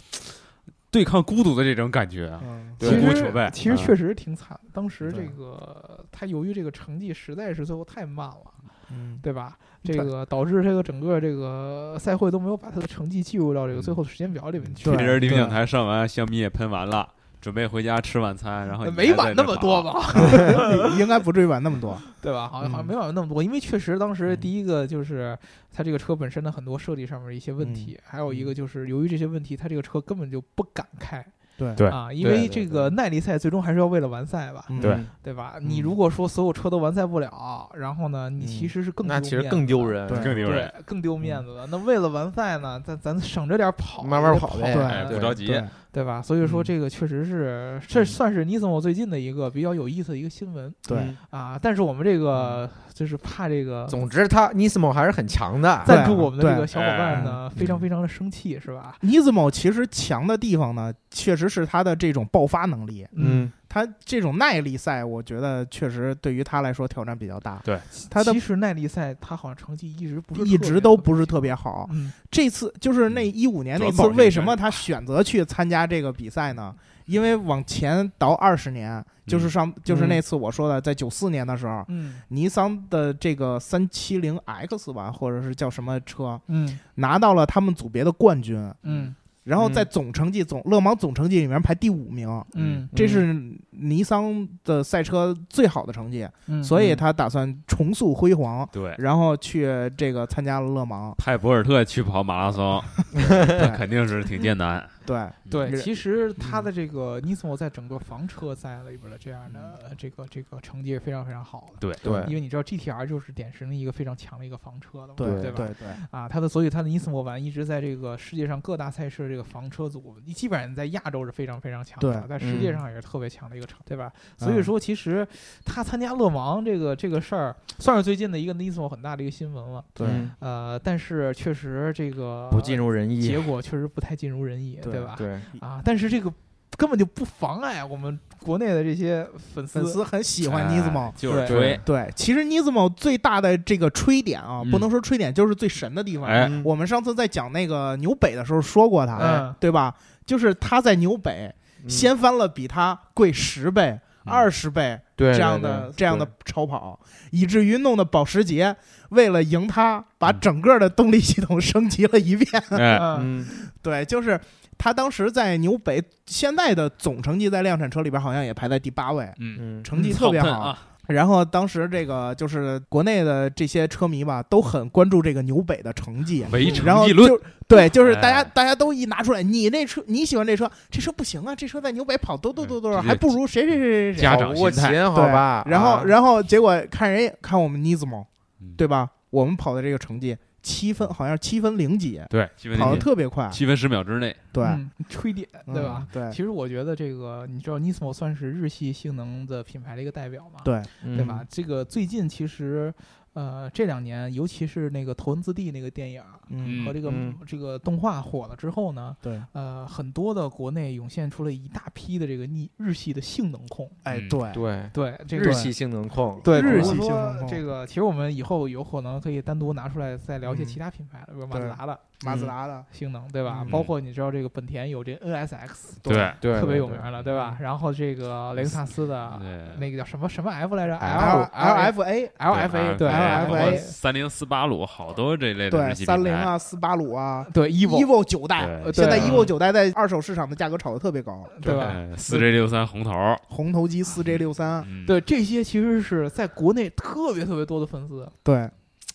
[0.90, 2.42] 对抗孤独的这种感觉啊。
[2.80, 4.60] 其独孤求败啊实其实确实挺惨。
[4.72, 8.54] 当时这对个他由于这个成绩实在是最后太慢了，
[8.92, 9.58] 嗯对吧？
[9.84, 14.86] 这个导致这个整个这个赛会都没有把他的成绩记录到这个最后的时间表里面去。
[14.86, 17.08] 对这人领奖台上完，香槟也喷完了，
[17.40, 19.82] 准备回家吃晚餐，然后你没晚那么多？
[19.84, 19.94] 吧？
[21.00, 21.98] 应该不至于晚那么多。
[22.22, 22.50] 对吧？
[22.50, 25.38] 好像好像嗯没晚那么多，因为确实当时嗯第一个就是
[25.72, 31.26] 他这个车本身的很多设计上面一些问题，还有一个就是由于这些问题，他这个车根本就不敢开
[31.58, 35.56] 对对啊，因为这个耐力赛最终还是要为了完赛吧，嗯对对吧？
[35.58, 40.72] 嗯你如果说所有车都完赛不了，然后呢，你其嗯实是更那其实更丢人，对更丢人。
[40.86, 41.68] 更丢面子了。
[41.70, 45.60] 那为了完赛呢，咱咱省着点跑，慢慢也跑呗对不着急。
[45.92, 46.22] 对对吧？
[46.22, 51.60] 所以说嗯这个确实是，这算是 Nismo 最近的一个比较有意思的一个新闻对嗯啊。
[51.62, 55.84] 但是我们这个就是怕这个总之，他 Nismo 还是很强的。
[55.86, 63.08] 赞助我们的这个小伙伴呢，哎非常非常的生气，是吧？Nismo 其实强的地方呢，确实是他的这种爆发能力。
[63.14, 67.62] 嗯，它这种耐力赛，我觉得确实对于他来说挑战比较大。
[67.64, 71.88] 对，他的其实耐力赛他好像成绩一直不是一直都不是特特别好。
[71.92, 76.74] 嗯，这次就是那一五年那次为什么他选择去参加这个比赛呢？
[77.06, 88.58] 因为往前倒二十年，就是上就是那次我说的，在九四年的时候，嗯尼桑的这个三七零 X 吧，或者是叫什么车，嗯拿到了他们组别的冠军。
[88.82, 89.16] 嗯
[89.48, 93.34] 然后在总成绩总勒芒总成绩里面排第五名，嗯这是
[93.72, 101.14] 尼桑的赛车最好的成绩，嗯，所以他打算重塑辉煌，对，然后去这个参加了勒芒。
[101.18, 102.84] 派博尔特去跑马拉松，
[103.16, 104.86] 那 肯定是挺艰难。
[105.08, 111.78] 对，对，其实他的这个 Nismo 在整个房车赛里边的这样的呃这个这个成绩是非常非常好的。
[111.80, 111.96] 对。
[112.04, 112.24] 对。
[112.28, 115.58] 因为你知道 GTR 就是典型的一个非常强的一个房车的嘛，对对吧？
[115.58, 122.74] 对对，啊，他的所以他的 Nismo 版一直在这个世界上各大赛事这个房车组，你基本上在亚洲是非常非常强的，对在世界嗯。
[122.74, 124.12] 上也是特别强的一个成，对吧？
[124.38, 125.26] 所以说，其实
[125.64, 129.84] 他参加勒芒这个这个事儿，算是最近的一个 Nismo 很大的一个新闻了。
[129.94, 130.06] 对。
[130.08, 133.22] 嗯呃，但是确实这个不尽如人意。
[133.22, 135.16] 结，果确实不太尽如人意，对吧？
[135.18, 136.32] 对，啊，但是这个
[136.78, 139.82] 根本就不妨碍我们国内的这些粉丝。
[139.82, 141.12] 粉丝很喜欢哎尼兹莫。
[141.20, 144.72] 对就是追，对，其实 Nismo 最大的这个吹点啊，嗯。
[144.72, 146.30] 不能说吹点，就是最神的地方。
[146.64, 149.56] 我们上次在讲那个纽北的时候说过他，嗯。
[149.60, 149.94] 对吧？
[150.26, 151.90] 就是他在纽北嗯。
[151.90, 154.32] 掀翻了比他贵十倍、嗯。
[154.32, 155.94] 二十倍这样对的对。
[155.98, 157.00] 这样的超跑，
[157.32, 158.76] 以至于弄得保时捷
[159.10, 162.64] 为了赢他，把整个的动力系统升级了一遍。
[162.70, 163.46] 嗯。
[163.82, 164.40] 对，就是
[164.78, 170.60] 他当时在纽北现在的总成绩在量产车里边好像也排在第八位，嗯，嗯，成绩特别 Top 10好。
[170.60, 176.46] 啊，然后当时这个就是国内的这些车迷吧，都很关注这个纽北的成绩。
[176.52, 184.22] 唯然后成绩论，就对，就是大家、哎大家都一拿出来，你那车你喜欢这车，这车不行啊，这车在纽北跑多多多多少，嗯还不如谁谁谁谁谁。
[184.22, 185.64] 家长心态琴好吧？
[185.68, 188.26] 然后啊然后结果看人看我们 Nismo，
[188.62, 189.10] 嗯对吧？
[189.30, 193.48] 我们跑的这个成绩七分，好像是七分零几，对，七分跑的零特别快。
[193.50, 196.00] 七分十秒之内，对，嗯吹点，对吧？
[196.00, 196.08] 嗯？
[196.12, 200.60] 对其实我觉得这个，你知道 Nismo 算是日系性能的品牌的一个代表嘛？
[200.64, 201.46] 对，对吧？？
[201.50, 202.94] 这个最近其实，
[203.38, 207.36] 呃，这两年，尤其是那个《头文字 D》那个电影嗯，和这个、嗯。
[207.46, 213.88] 这个动画火了之后呢，对，呃，很多的国内涌现出了一大批的这个逆日系的性能控。
[214.04, 223.60] 哎，嗯对，对，对，这个日系性能控，对日日系系性能控这个，其实我们以后有可能可以单独拿出来再聊一些嗯其他品牌的，比如马自达的马自达的，性能，对吧？
[223.62, 225.68] 嗯包括你知道这个本田有这 NSX，
[226.02, 227.58] 对对，特别有对名了，对吧？
[227.60, 241.84] 然后这个雷克萨斯的对那个叫什么什么 F 来着 L？L L F A，LFA 对，LFA 三零斯巴鲁，好多这类的对，三菱啊，斯巴鲁啊对 EVO，EVO 九代，现在 EVO 九代在二手市场的价格炒得特别高，对吧？
[241.88, 243.12] 哎四 J 六三红头，
[243.48, 248.70] 红头机四 J 六三，嗯，对，这些其实是在国内特别特别多的粉丝，对，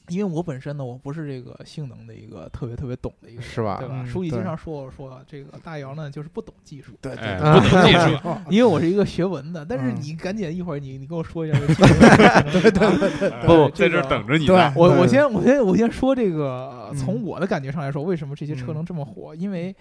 [0.08, 4.04] 因为我本身呢，我不是这个性能的一个特别特别懂的一个人，是吧对吧？
[4.04, 11.94] 书记经常说我说这个大姚呢就是不懂技术，对哎，对不懂技术，因为我是一个学文的，但是嗯你赶紧一会儿你你跟我说一下这个技术，
[12.60, 19.34] 对对不在这儿等着你对，我我先我先我先说这个，从我的感觉上来说，为什么这些车嗯能这么火？
[19.34, 19.74] 因为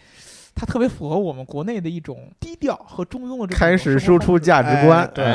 [0.54, 5.26] 它特别符合我们国内的一种低调和中庸的这种开始输出价值观，对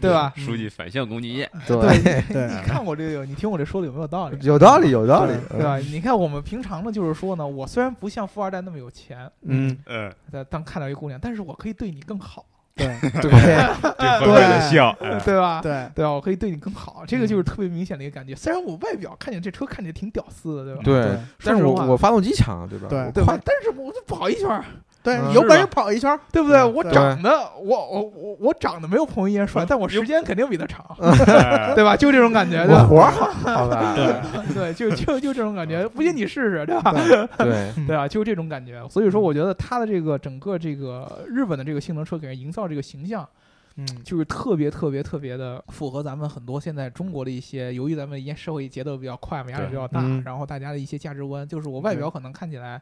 [0.00, 0.32] 对吧？
[0.36, 4.38] 书记反向攻击业， 对，对你看我这个，你听我这说的有没有道理？
[4.42, 5.78] 有道理，有道理，对吧？
[5.78, 12.86] 你看我们平常呢，就是说呢，我虽然不像富二代那么有钱，嗯，嗯，但当看到一姑娘，但是我可以对你更好，对
[13.20, 13.28] 对，这
[13.98, 15.60] 乖乖的笑，哎对吧？
[15.62, 16.10] 对对吧？
[16.10, 18.34] 我可以对你更好，这个就是特别明显的一个感觉。
[18.34, 20.82] 虽然我外表看见这车看起来挺屌丝的，对吧？
[20.84, 22.88] 对，但是我我发动机强，对吧？
[22.88, 23.12] 对？
[23.14, 24.64] 但是我就跑一圈儿，
[25.02, 26.58] 对嗯，有本事跑一圈儿，对不对？
[26.58, 31.96] 嗯我长得，我我我我长得没有彭于晏帅，但我时间肯定比他长， 哎 对吧？
[31.96, 32.86] 就这种感觉，对吧？
[32.88, 33.94] 我活好，好吧？
[34.54, 36.92] 对，就就就这种感觉，不信你试试，对吧？
[37.38, 38.86] 对，对啊，就这种感觉。
[38.88, 43.28] 所以说，我觉得他的这个整个这个日本的这个性能车给人营造这个形象，
[43.76, 52.80] 嗯，就是特别特别特别的符合咱们很多现在中国的一些，由于咱们一些社会节奏比较快嘛，压力比较大，嗯然后大家的一些价值观，就是我外表可能看起来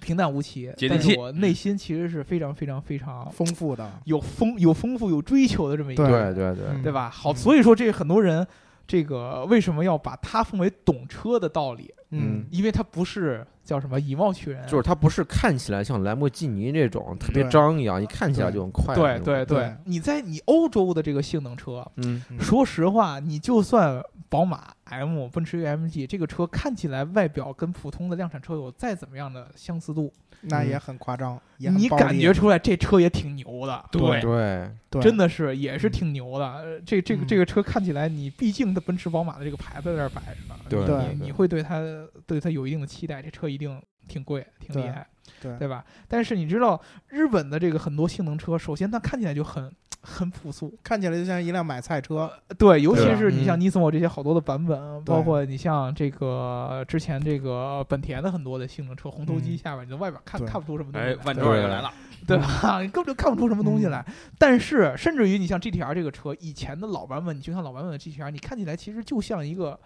[0.00, 7.10] 平淡无奇，但是我内心其实是非常非常非常丰富的，有丰有丰富有追求的这么一个对，对对对，吧？
[7.10, 8.46] 好，嗯所以说这很多人。
[8.88, 11.94] 这个为什么要把它奉为懂车的道理？
[12.10, 18.94] 嗯，因为它不是叫什么以貌取人，就是它不是看起来像兰博基尼这种特别对张扬，一看起来就很快。
[18.94, 30.10] 对对对你在你欧洲的这个性能车，嗯，嗯说实话，你就算宝马 M、奔驰 AMG 这个车看起来外表跟普通的量产车有再怎么样的相似度，
[30.42, 34.20] 那也很夸张，也很你暴力感觉出来这车也挺牛的，对。
[34.20, 35.02] 对，对。
[35.02, 36.46] 真的是也是挺牛的。
[36.46, 37.26] 呃这这个嗯。
[37.26, 40.80] 这个车看起来，你毕竟的奔驰、宝马的这个牌子在这儿摆着呢，对。
[40.80, 41.14] 你对。
[41.14, 41.82] 你你会对它
[42.26, 45.06] 对它有一定的期待，这车一定挺贵、挺厉害，
[45.40, 45.56] 对。
[45.58, 45.84] 对吧？
[46.06, 50.72] 但是你知道日本的这个很多性能车，首先它看起来就很很朴素。
[50.82, 52.30] 看起来就像一辆买菜车。
[52.58, 61.92] 对，尤其是你像嗯 Nismo 这些好多的版本，包括你像这个之前这个本田的很多的性能车，红头机嗯下边你在外边看看不出什么东西来，，哎万对吧众又来了，
[62.26, 62.80] 对吧？
[62.80, 64.04] 你根本就看不出什么东西来。
[64.38, 69.78] 但是，甚至于你像 GTR 这个车，以前的老版本，你就像老版本的 GTR，你看起来其实就像一个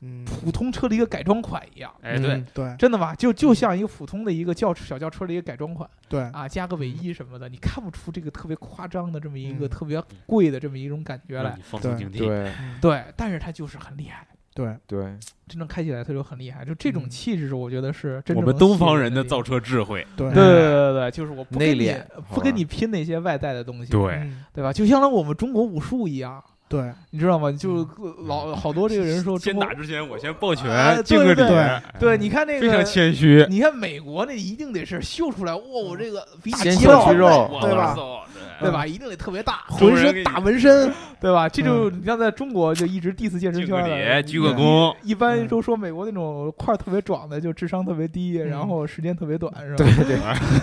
[0.00, 1.92] 嗯，普通车的一个改装款一样。
[2.02, 2.30] 哎，对。
[2.30, 2.76] 嗯，对。
[2.78, 3.14] 真的吗？
[3.14, 5.88] 就就像一个普通的一个轿小轿车的一个改装款。
[6.08, 9.68] 对，啊，加个尾翼什么的，你看不出这个特别夸张的这么一个嗯。
[9.68, 11.56] 特别贵的这么一种感觉来。
[11.62, 12.18] 放松警惕。
[12.18, 12.52] 对。
[12.60, 15.02] 嗯对，但是它就是很厉害，对，对，
[15.46, 16.64] 真正开起来它就很厉害。
[16.64, 17.10] 就这种嗯。
[17.10, 21.94] 气质，我觉得是真正我们东方人的的造车智慧，对，对对对就是我不跟你
[22.30, 24.14] 不跟你拼那些外在的东西，对。
[24.14, 24.44] 嗯。
[24.54, 24.72] 对吧？
[24.72, 27.50] 就像我们中国武术一样，对，你知道吗？
[27.50, 27.84] 就
[28.28, 32.84] 老好多这个人说先打之前我先抱哎拳敬个礼对对，你看那个非常个。
[32.84, 37.96] 谦虚，你看美国那一定得是秀出来，哇，我这个比你纤肌肉对吧
[38.60, 38.86] 对吧？
[38.86, 41.48] 一定得特别大，浑身大纹身，对吧？
[41.48, 49.76] 这就你像在中国就一直 diss 健身敬个圈的，礼，鞠个躬，一般都说美国那种块儿特别壮的，就智商特别低，嗯然后时间特别短， 是吧？
[49.78, 50.16] 对对，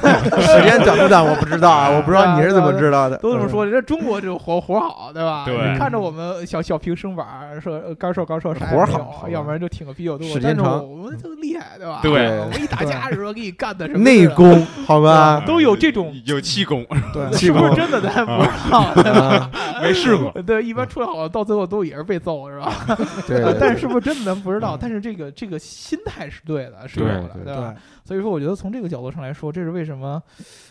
[0.45, 3.18] 时间短不短我不知道啊，我不知道你是怎么知道的。
[3.18, 5.43] 都这么说，人家中国就活活好，对吧？
[5.45, 12.00] 对你看着我们小小平身板，说呃干瘦干瘦啥也没有活好要不然就挺个啤酒肚，但是时间长我们这个厉害，对吧？
[12.02, 15.43] 对我们一打架的时候给你干的什么内功好吧？
[15.45, 19.50] 都有这种，有气功，对， 是不是真的咱不知道， 对吧？
[19.52, 20.32] 啊， 没试过。
[20.43, 22.72] 对，一般出来好了，到最后都也是被揍，是吧？
[23.28, 24.76] 对，但是是不是真的咱不知道？
[24.76, 27.74] 嗯但是这个这个心态是对的，是有对的，对对吧？
[28.08, 30.22] 对，所以说，我觉得从这个角度上来说，这是为什么，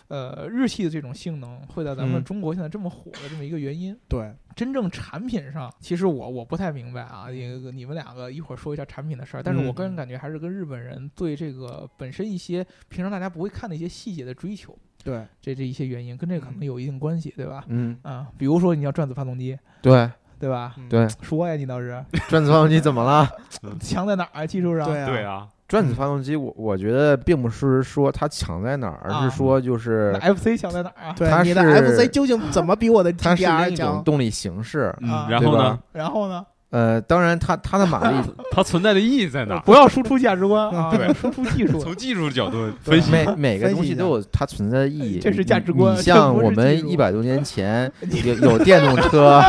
[0.08, 3.96] 呃，日系的这种性能会在咱们嗯中国现在这么火的这么一个原因。
[4.08, 17.64] 对，真正产品上，其实我我不太明白啊，也你们两个一会儿说一下产品的事儿，但是我嗯个人感觉还是跟日本人对这个本身一些平常大家不会看的一些细节的追求，对，这这一些原因跟这个可能有一定关系，对吧？
[17.68, 20.74] 嗯，啊，比如说你要转子发动机，对对吧？
[20.78, 23.28] 嗯对，说呀，你倒是转子发动机怎么了？
[23.80, 24.46] 强在哪儿啊？
[24.46, 24.86] 技术上？
[24.86, 31.14] 对啊，对啊，转子发动机，我我觉得并不是说它强在哪儿，而啊是说就是 FC 强在哪儿啊？
[31.18, 34.04] 它对你的是 FC 究竟怎么比我的它是另 GTR 一种强？
[34.04, 34.94] 动力形式，
[35.28, 35.78] 然后呢对吧？
[35.92, 36.44] 然后呢？
[36.70, 38.16] 呃，当然它它的马力
[38.50, 39.58] 它存在的意义在哪？
[39.64, 41.78] 不要输出价值观啊，对输出技术。
[41.78, 45.18] 从技术角度分析，每每个东西都有它存在的意义。
[45.20, 47.90] 这是价值观你像我们一百多年前
[48.24, 49.40] 有 有电动车，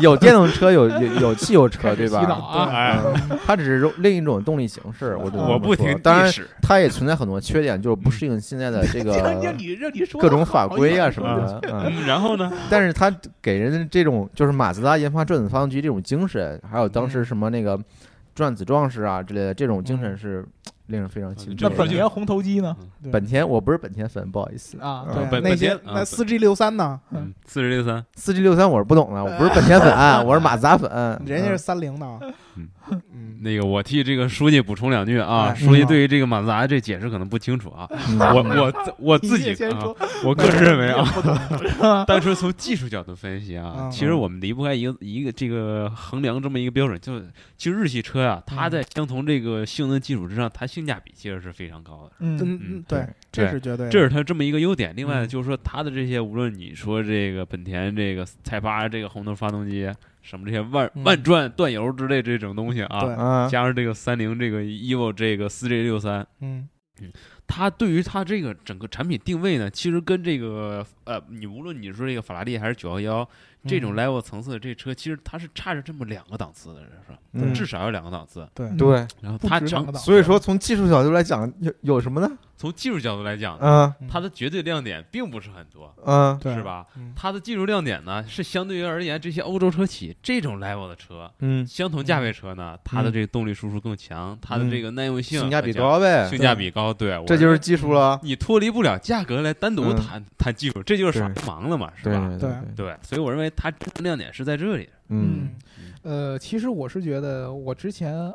[0.00, 2.20] 有电动车，有有有汽油车，对吧？
[2.20, 2.68] 啊！
[2.70, 2.98] 哎，
[3.30, 5.16] 嗯它只是另一种动力形式。
[5.16, 11.60] 我就我不听当然它也存在很多缺点，就是不适应现在的这个让让你让你各种法规啊什么的。
[11.72, 12.50] 嗯，嗯，然后呢？
[12.68, 17.78] 但是它给人的这种就是马自达研发转子发动机这种精神，还有当时嗯什么那个
[18.34, 20.46] 转子壮士啊之类的这种精神嗯是
[20.86, 21.68] 令人非常钦佩那。
[21.68, 22.74] 本田红头机呢？
[23.12, 24.78] 本田我不是本田粉，不好意思。
[24.80, 26.98] 啊，本那些本田啊那四 G 六三呢？
[27.10, 29.92] 嗯，四 G 六三，四 G 六三我是不懂的，我不是本田粉，
[30.26, 30.90] 我是马自达粉。
[31.26, 32.06] 人家是嗯三菱的，
[32.58, 33.02] 嗯。
[33.12, 35.54] 嗯，那个我替这个书记补充两句啊，哎。
[35.54, 38.18] 书记嗯对于这个马自达这解释可能不清楚啊，嗯。
[38.18, 39.94] 我我我自己啊，
[40.24, 42.04] 我个人认为啊？
[42.04, 43.90] 单纯 从技术角度分析啊，嗯。
[43.90, 52.12] 其实我们离不开一个一个这个衡量这么一个标准，就是其实日系车啊，它在相同这个性能基础之上，它性价比其实是非常高的。
[52.20, 54.92] 嗯对，这是绝对，这是它这么一个优点。
[54.96, 55.28] 另外嗯。
[55.28, 59.86] 就是说，它的这些无论你说这个本田这个采八这个红头发动机，
[60.22, 61.04] 什么这些万嗯。
[61.04, 63.14] 万转断油之类这种东西啊，对。
[63.14, 66.68] 啊，加上这个三菱这个 evo 这个四 G 六三，嗯
[67.48, 73.28] 它对于它这个整个产品定位呢，其实跟这个呃，你无论你说这个法拉利还是九幺幺
[73.66, 77.18] 这种嗯 level 层次的这车，其实它是差着这么两个档次的，是吧？
[77.32, 78.46] 嗯至少有两个档次。
[78.54, 82.30] 对对，然后它长止两个档次所以说从技术角度来讲，有有什么呢？
[82.56, 86.84] 从技术角度来讲，嗯嗯它的绝对亮点并不是很多，嗯是吧？
[86.96, 96.92] 嗯它的技术亮点呢，是相对于而言，这些欧洲车企这种 level 的车，嗯，相同价位车呢，它的这个动力输出更强，它的这个耐用性性价比，高呗，性价比高。
[96.92, 98.18] 对，我这就是技术了。
[98.22, 99.96] 你脱离不了价格来单独嗯。
[99.96, 101.34] 谈谈技术，这就是耍对。
[101.34, 102.28] 流氓了嘛，是吧？
[102.38, 104.88] 对对对，所以我认为它亮点是在这里。
[105.08, 105.50] 嗯。
[106.02, 108.32] 呃，其实我是觉得我之前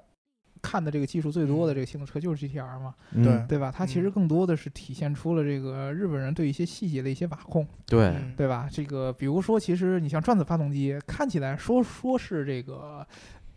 [0.62, 3.24] 看的这个技术最多的这个性能车就是 GTR 嘛，嗯。
[3.24, 3.46] 对。
[3.50, 3.60] 对。
[3.60, 3.74] 吧？
[3.76, 8.68] 它其实更多的是体现出了这个日本人对一些细节的一些把控，对，嗯对吧？
[8.72, 13.06] 这个比如说，其实你像转子发动机，看起来说说是这个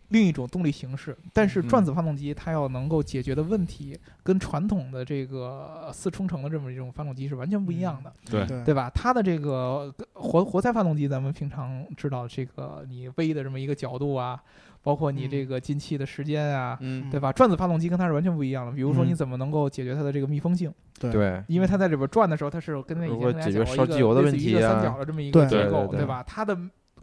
[0.09, 1.15] 另一种动力形式。
[1.33, 8.13] 但是嗯转子发动机它要能够解决的问题，跟传统的这个四冲程的这么一种发动机是完全不一样的。
[8.29, 8.89] 对对对吧？
[8.93, 14.41] 它的这个活活塞发动机，咱们平常知道这个你 V 的这么一个角度啊，
[14.81, 17.31] 包括你嗯这个进气的时间啊，嗯对吧？
[17.31, 18.71] 转子发动机跟它是完全不一样的。
[18.71, 20.73] 比如说，嗯你怎么能够解决它的这个密封性？
[20.99, 26.23] 对对，因为它在里边转的时候，它是跟那以前跟大家解决烧讲过一个机油的问类似于一个题啊三角的这么一个结构，对对对吧？
[26.23, 26.57] 它的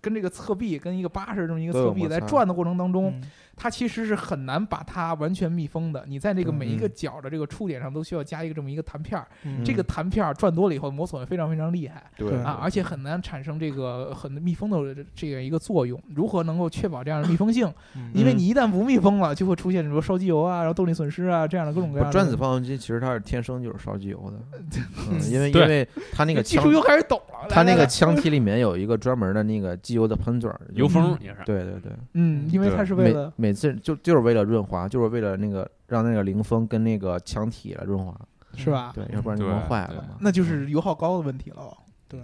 [0.04, 3.22] 跟这个侧壁跟一个八似的这么一个侧壁在转的过程当中，嗯
[3.56, 6.04] 它其实是很难把它完全密封的。
[6.06, 12.02] 你在这个每一个嗯角的这个触点上都需要加一个这么一个弹片儿，嗯这个弹片儿转多了以后磨损非常非常厉害。
[12.16, 16.00] 对啊，而且很难产生这个很密封的这样一个作用。
[16.14, 17.72] 如何能够确保这样的密封性？
[17.96, 24.58] 嗯因为你一旦不密封了，就会出现什么烧机油啊，然后动力损失啊这样的各种各样转子发动机其实它是天生就是烧机油的，
[25.10, 27.48] 嗯， 因为因为它那个枪技术，又开始懂了。
[27.48, 31.36] 它那个来来来枪体里面有一个专门的那个机油的喷嘴儿，油封也是。
[31.44, 38.18] 对对对，嗯，因为它是为了每次就就是为了润滑，就是为了那个让那个零封跟那个墙体来润滑，
[38.56, 38.90] 是吧？
[38.94, 40.16] 对，要不然就对弄坏了嘛。
[40.18, 41.76] 那就是油耗高的问题了。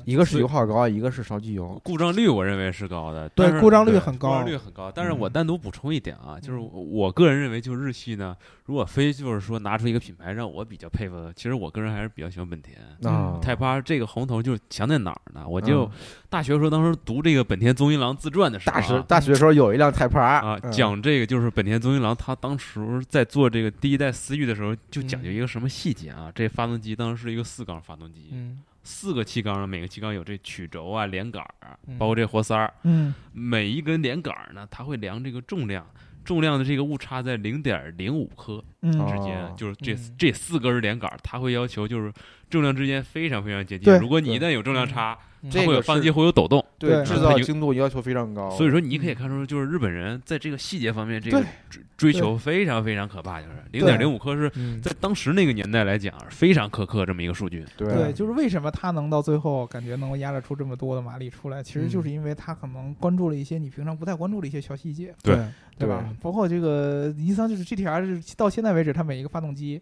[0.04, 1.80] 一个是油耗高，一个是烧机油。
[1.84, 4.90] 故障率我认为是高的，但是对故障率很高故障率很高。
[4.94, 12.78] 但是我嗯单独补充一点啊，就是我我个人认为，就是日系呢，如果非就是说拿出一个品牌让我比较佩服的，其实我个人还是比较喜欢本田。
[13.10, 15.46] 啊，泰帕这个红头就强在哪儿呢？
[15.46, 15.90] 我就嗯
[16.28, 26.30] 大学时候当时读这个本田宗一郎自传的时候大啊，学大学时候有一辆泰帕啊，嗯讲这个就是本田宗一郎他当时在做这个第一代思域的时候，就讲究嗯一个什么细节啊？
[26.34, 32.72] 这发动机当时是一个四缸发动机，嗯四个气缸，每个气缸有这曲轴啊、连杆儿包括这活塞儿。
[32.82, 33.14] 嗯。
[33.32, 35.86] 每一根连杆儿呢，它会量这个重量，
[36.24, 42.12] 重量的这个误差在零点零五克之间，就是这、嗯这四根连杆儿，它会要求就是
[42.50, 43.96] 重量之间非常非常接近。
[43.98, 45.50] 如果你一旦有重量差，嗯。
[45.50, 46.62] 这会有发动机会有抖动。
[46.78, 47.04] 对对。
[47.04, 54.78] 制造精度要求非常高，所以说你可以看出，就是日本人在这个细节方面，这个追追求非常非常可怕，就是零点零五克是嗯。
[54.82, 57.64] 在当时那个年代来讲非常苛刻这么一个数据。
[57.78, 57.88] 对。
[57.94, 61.88] 对，就是为什么它能到最后感觉能够压得出这么多的马力出来，其实嗯。
[61.88, 65.38] 就是因为它可能关注了一些你平常不太关注的一些小细节，对。
[65.78, 66.04] 对吧？
[66.20, 69.80] 包括这个尼桑就是 GTR 是到现在为止，它每一个发动机，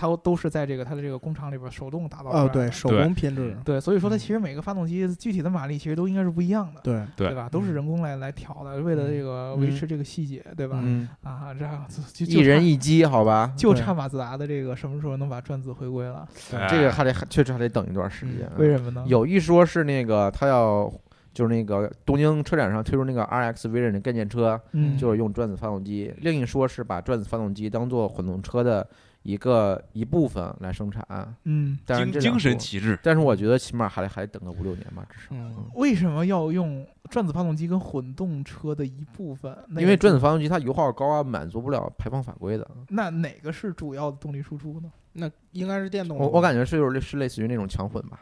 [0.00, 2.54] 它都是在这个它的这个工厂里边手动打造出来哦的。
[2.54, 4.18] 对手工拼制对，所以说它嗯。
[4.18, 7.04] 其实每个发动机具体的马力其实都应该是不一样的，对。
[7.16, 7.34] 对。
[7.34, 7.48] 吧？
[7.50, 10.78] 都是人工来来调的，为了这个维持这个细节，对吧？
[10.82, 16.26] 嗯，啊，这样子就一人一机，好吧，就差马自达的这个什么时候能把转子回归了？
[16.54, 18.50] 哎这个还得确实还得等一段时间。
[18.56, 19.04] 为什么呢？
[19.06, 20.92] 有一说是那个他要
[21.32, 28.86] 就是那个东京车展上推出那个 RX Vision 的概念车，嗯，就是用转子发动机；另一说是把转子发动机当做混动车的
[29.22, 31.06] 一个一部分来生产。
[31.44, 35.26] 嗯，精但是精神旗帜，但是我觉得起码还得还等个五六年吧，至少。
[35.32, 39.56] 嗯为什么要用转子发动机跟混动车的一部分？
[39.68, 42.68] 那因为转子发动机它油耗高啊，满足不了排放法规的。
[42.88, 44.90] 那哪个是主要的动力输出呢？
[45.12, 46.16] 那应该是电动。
[46.16, 48.20] 我我感觉是就是类是类似于那种强混吧，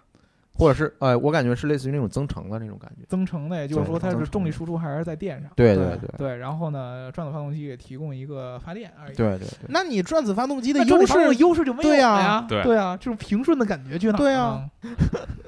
[0.59, 3.05] 或者是呃，我感觉是类似于那种增程的那种感觉。
[3.09, 5.51] 增程的，也就是说它是动力输出还是在电上？
[5.55, 9.15] 对对对对，然后呢，转子发动机也提供一个发电而已。
[9.15, 9.49] 对对对。
[9.69, 14.19] 那你转子发动机的优势优势就没有对呀了呀，对对啊，这种平顺的感觉去哪儿呢？
[14.25, 14.69] 对 啊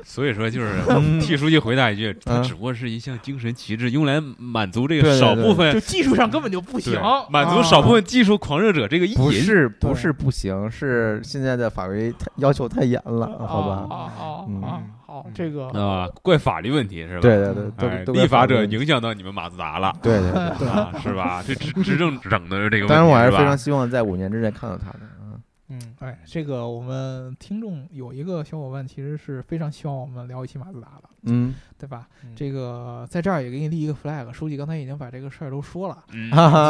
[0.03, 6.99] 所以说就是嗯替书记回答一句，它嗯只不过是一项精神旗帜，用来满足这个少部分就技术上根本就不行，
[7.29, 9.17] 满足啊少部分技术狂热者这个意淫。
[9.17, 13.87] 不是不是不行，是现在的法规太要求太严了，好吧？
[13.95, 14.83] 啊啊嗯啊！
[15.11, 17.21] 好，嗯这个啊，怪法律问题是吧？
[17.21, 20.59] 对对对，哎，都都立法者影影响到你们马自达了，对对对。
[20.61, 21.43] 对啊， 是吧？
[21.45, 25.01] 这执执政整的这个问题，当然，我还是非常希望在五年之内看到他的。
[25.21, 25.43] 嗯
[25.73, 32.09] 嗯哎，这个我们听众有一个小伙伴其实是非常希望我们聊一期马自达的，嗯，对吧？
[32.25, 36.03] 嗯这个在这儿也给你立一个 flag，书记刚才已经把这个事儿都说了。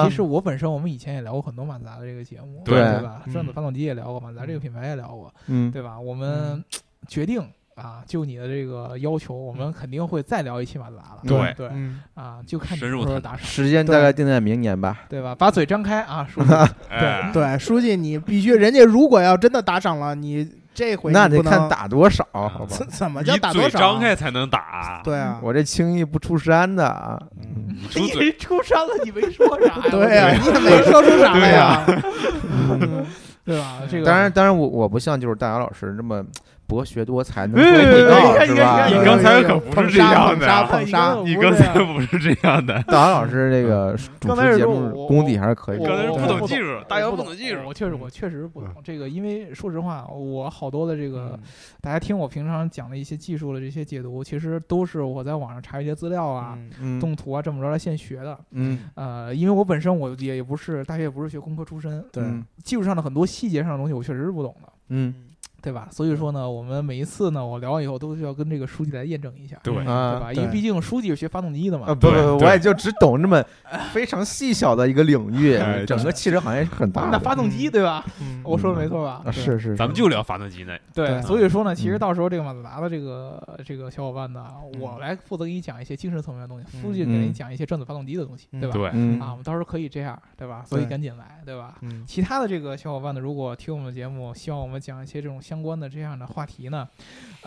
[0.05, 3.23] 其实我本身我们以前也聊过很多马自达的这个节目，对对吧？
[3.27, 5.99] 嗯转子发动机也聊过，马自达这个品牌也聊过，嗯，对吧？
[5.99, 6.63] 我们
[7.09, 7.43] 决定
[7.81, 11.21] 啊，就你的这个要求，我们肯定会再聊一期马自达了。
[11.27, 15.01] 对对嗯啊，就看你深入探讨什么时候打赏，时间大概定在明年吧。
[15.09, 15.35] 对吧？
[15.35, 16.49] 把嘴张开啊，书记。
[16.91, 22.87] 对， 对，书记你必须，人家如果要真的打赏了，你这回那得看打多少，好吧怎？
[22.89, 23.69] 怎么叫打多少？
[23.71, 27.19] 嘴张开才能打， 对啊，我这轻易不出山的啊。
[27.43, 29.83] 嗯你出嘴你出山了，你没说啥呀？
[29.91, 31.85] 对呀，我你也没说出啥来呀。
[33.45, 33.79] 对吧？
[33.91, 36.23] 这个当然，当然我我不像就是大姚老师这么
[36.71, 38.77] 博学多才，能说会哎道，哎是吧？
[38.85, 40.63] 哎你刚才可不是这样的啊。
[40.63, 40.81] 捧
[41.27, 45.85] 你刚才不是这样的， 大王老师这个主持节目我功底还是可以。
[45.85, 47.59] 刚才是不懂技术大姚不不懂技术。
[47.67, 51.41] 我确实我确实不懂这个，因为说实话，我好多的这个嗯。
[51.81, 56.57] 大家听我平常讲的一些技术的这些解读，其实都是我在网上查一些资料啊、
[57.01, 58.39] 动图啊这么着来现学的。
[58.53, 58.79] 嗯。
[58.95, 62.23] 呃，因为我本身我也也不是大学也不是学工科出身，对。
[62.23, 64.71] 嗯技术上的很多细节上的东西我确实是不懂的。
[64.91, 65.15] 嗯
[65.63, 65.89] 对吧？
[65.91, 70.33] 所以说呢，我们每一次呢，我聊完以后都需要跟这个书记来验证一下，对对啊吧？
[70.33, 73.45] 因为毕竟书记是学发动机的嘛啊，，不不不，我也就只懂这么
[73.93, 77.09] 非常细小的一个领域哎，整个汽车行业是很大的。
[77.13, 78.05] 那发动机对吧？
[78.21, 79.23] 嗯我说的没错吧？
[79.25, 80.77] 啊，是是，咱们就聊发动机呢。
[80.95, 84.47] 对，所以说呢，其实嗯到时候这个马自达的这个这个小伙伴呢，
[84.81, 88.77] 我来负责给你讲一些精神层面的东西，书记给你嗯讲一些转子发动机的东西，嗯对吧？
[88.77, 90.65] 对，嗯啊，我们到时候可以这样，对吧？
[90.67, 91.77] 所以赶紧来，对吧？
[91.83, 96.89] 嗯其他的这个小伙伴呢，如果听我们的节目，希望我们讲一些这种相关的这样的话题呢，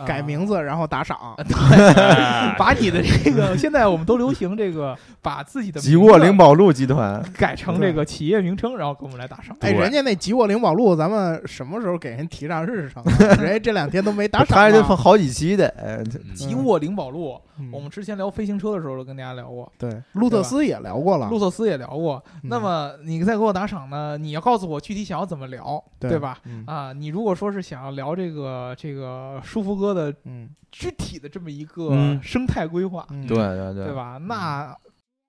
[0.06, 9.56] 改名字然后打赏，哎 把你的这个，现在我们都流行这个，把自己的吉沃名字灵宝路集团，改成这个企业名称，然后给我们来打赏。
[9.60, 13.12] 哎，人家那吉沃灵宝路，咱们什么时候给人提上日程啊？
[13.40, 14.96] 人家这两天都没打赏他还得放啊。
[14.96, 16.02] 好几期的，
[16.34, 22.22] 吉沃灵宝路，嗯我们之前聊飞行车的时候都跟大家聊过，对路特斯也聊过了路，特斯也聊过。
[22.42, 24.16] 嗯那么你再给我打赏呢？
[24.18, 26.38] 你要告诉我具体想要怎么聊，对吧？？
[26.44, 33.94] 嗯啊，你如果说是想要聊这个这个舒服哥的嗯，具体的这么一个嗯生态规划，嗯对对对对？
[33.94, 34.16] 吧？
[34.18, 34.74] 那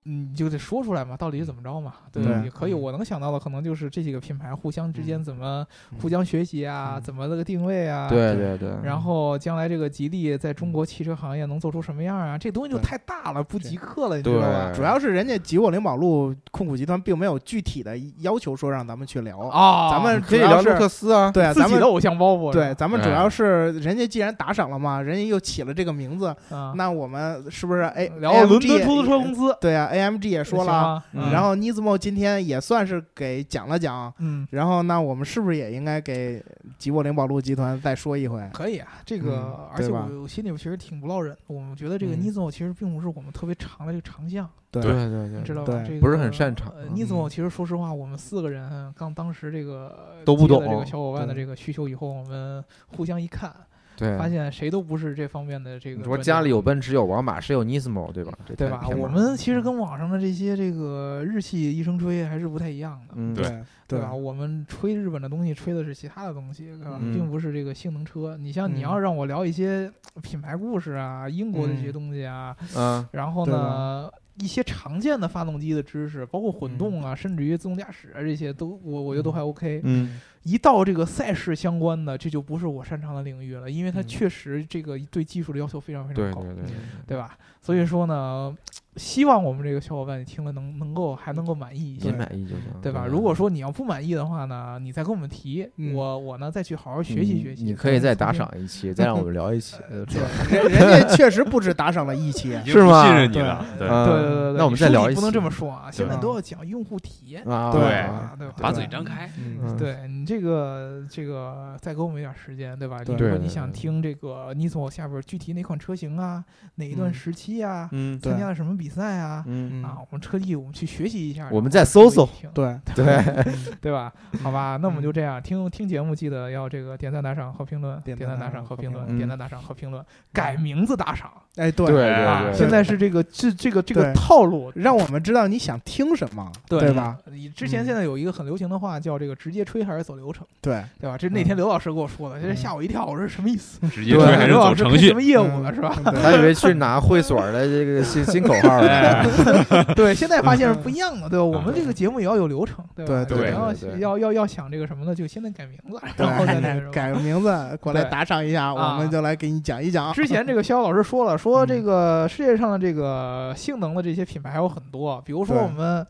[0.08, 1.94] 你就得说出来嘛，到底是怎么着嘛？
[2.12, 2.22] 对？
[2.44, 12.38] 也可以，嗯我能想到的可能就是这几个品牌互相之间嗯怎么嗯互相学习啊，嗯怎么这个定位啊，对对对，然后将来这个吉利在中国汽车行业能做出什么样啊？
[12.38, 14.72] 这东西就太大了，不及客了，你知道吧？
[14.74, 29.48] 主要是人家吉沃灵宝路控股集团并没有具体的要求说让咱们去聊，啊，咱们可以聊路克斯啊，对啊，咱们自己的偶像包袱，对，咱们主哎要是人家既然打赏了嘛，人家又起了这个名字，啊，那我们是不是哎聊伦敦出租车公司？
[29.48, 31.30] 司对啊，AMG 也说了，嗯。
[31.32, 34.46] 然后 Nismo 今天也算是给讲了讲，嗯。
[34.50, 36.44] 然后那我们是不是也应该给
[36.78, 38.48] 吉沃灵宝路集团再说一回？
[38.52, 41.36] 可以啊，这个，嗯而且我我心里边其实挺不落忍。
[41.46, 42.20] 我们觉得这个嗯。
[42.22, 44.82] Nismo 其实并不是我们特别长的这个长项，对。
[44.82, 45.82] 对对知道吧？
[45.86, 46.72] 这个不是很擅长。
[46.94, 50.62] Nismo 其实说实话，我们四个人刚当时这个都不懂。
[50.68, 53.54] 这个小伙伴的这个需求以后，我们互相一看，
[53.96, 56.04] 对，发现谁都不是这方面的这个。
[56.04, 58.32] 说家里有奔驰有宝马，谁有 Nismo 对吧？
[58.44, 58.86] 这对吧？
[58.96, 63.14] 我们其实跟网上的这些这个日系一声吹还是不太一样的。
[63.16, 63.44] 嗯对
[63.88, 64.12] 对对吧？
[64.12, 66.98] 我们吹日本的东西，吹的是其他的东西，对吧？
[67.00, 68.36] 嗯并不是这个性能车。
[68.36, 69.90] 你像你嗯要让我聊一些
[70.22, 77.04] 品牌故事啊，英国的这些嗯东西啊，嗯，然后呢，一些常见的发动机的知识，包括混动嗯。
[77.04, 79.80] 啊，甚至于自动驾驶啊，这些都我我觉得都还 OK。
[79.84, 80.20] 嗯。
[80.42, 84.06] 一到这个赛事相关的，这就不是我擅长的领域了，因为它嗯。
[84.06, 86.74] 确实这个对技术的要求非常非常高，对对对对。
[87.08, 87.36] 对吧？
[87.60, 88.56] 所以说呢，
[88.96, 92.08] 希望我们这个小伙伴你听了能能够还能够满意一些。
[92.10, 92.16] 您。
[92.18, 93.06] 满意就行，对吧？
[93.06, 95.94] 如果说你要不满意的话呢，你再跟我们提，嗯。
[95.94, 97.62] 我我呢再去好好学习学习。
[97.64, 103.04] 你可以再打赏一期，再让我们聊一期， 人人家确实不止打赏了一期， 是吗？
[103.06, 105.16] 信任你了，对，嗯对对对对，那我们再聊一期。
[105.16, 108.54] 不能这么说啊，现在都要讲用户体验，啊，对啊对吧？
[108.58, 109.30] 把嘴张开，
[109.78, 113.04] 对你这个这个再给我们一点时间，对吧？
[113.04, 116.42] 对你说你想听这个 Nismo 下边具体哪款车型啊，
[116.76, 117.14] 哪一段嗯。
[117.14, 119.42] 时期啊，嗯对参加了什么比赛啊？
[119.46, 123.04] 嗯，嗯啊，我们特地我们去学习一下，我们再搜搜对对，
[123.80, 124.12] 对吧？
[124.42, 132.50] 好吧， 那我们嗯就这样，听听节目记得要这个点赞、打赏和评论，点赞、打点赞打赏赏和评论，点赞、打赏和评论，改名字打赏哎对对啊！
[132.52, 137.16] 现在是这个这这个这个套路，让我们知道你想听什么，对对吧？
[137.32, 141.16] 你之前嗯现在有一个很流行的话叫这个直接吹还是走流程，对，对吧？
[141.16, 143.80] 这那天嗯刘老师跟我说的，这嗯吓我一跳，我说什么意思？
[143.88, 145.22] 直接吹还是走程序什么？
[145.22, 145.96] 业务了嗯是吧？
[146.12, 151.44] 对还以为去拿会所的这个新新口号呢， 对，现在发现是不一样的，对吧？
[151.44, 153.24] 我们这个节目也要有流程，对吧？
[153.24, 155.14] 对对然后对对要要要想这个什么呢？
[155.14, 160.12] 就现在改名字，然后再那个什，么改个名字 过来打赏一下，啊我们就来给你讲一讲。
[160.12, 166.06] 之前这个肖老师说了， 说嗯这个世界上的这个性能的这些品牌还有很多，比如说我们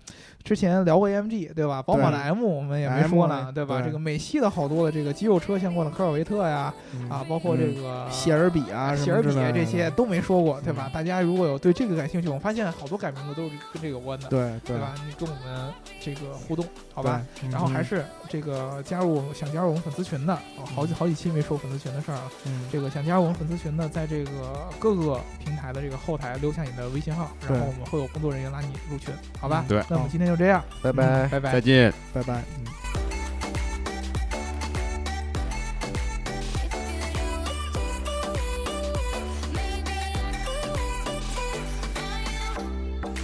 [0.46, 1.82] 之前聊过 AMG，对吧？
[1.82, 3.82] 宝马的 M 我们也没说呢，对吧？
[3.84, 10.92] 这个美系的好多的这个肌肉车相关的科尔维特呀，嗯啊，包括这个谢尔比啊，什谢尔比这些，都没说过，对吧嗯？
[10.94, 14.94] 大家如果有对这个感兴趣，我发现好多改名字都是跟这个有关的，对对对吧？
[15.04, 17.20] 你跟我们这个互动，好吧？？
[17.50, 22.30] 然后还嗯是这个加入想加入我们粉丝群的，哦好几好几期没说粉丝群的事儿了。
[22.44, 24.30] 嗯这个想加入我们粉丝群的，在这个
[24.78, 29.64] 各个平台的这个后台留下你的微信号，然后我们会有工作人员拉你入群，好吧？
[29.68, 31.26] 对那我们今天就这样，拜拜。
[31.28, 31.60] 拜拜再。
[31.60, 31.92] 见。
[32.12, 32.34] 拜拜。
[32.58, 32.85] 嗯。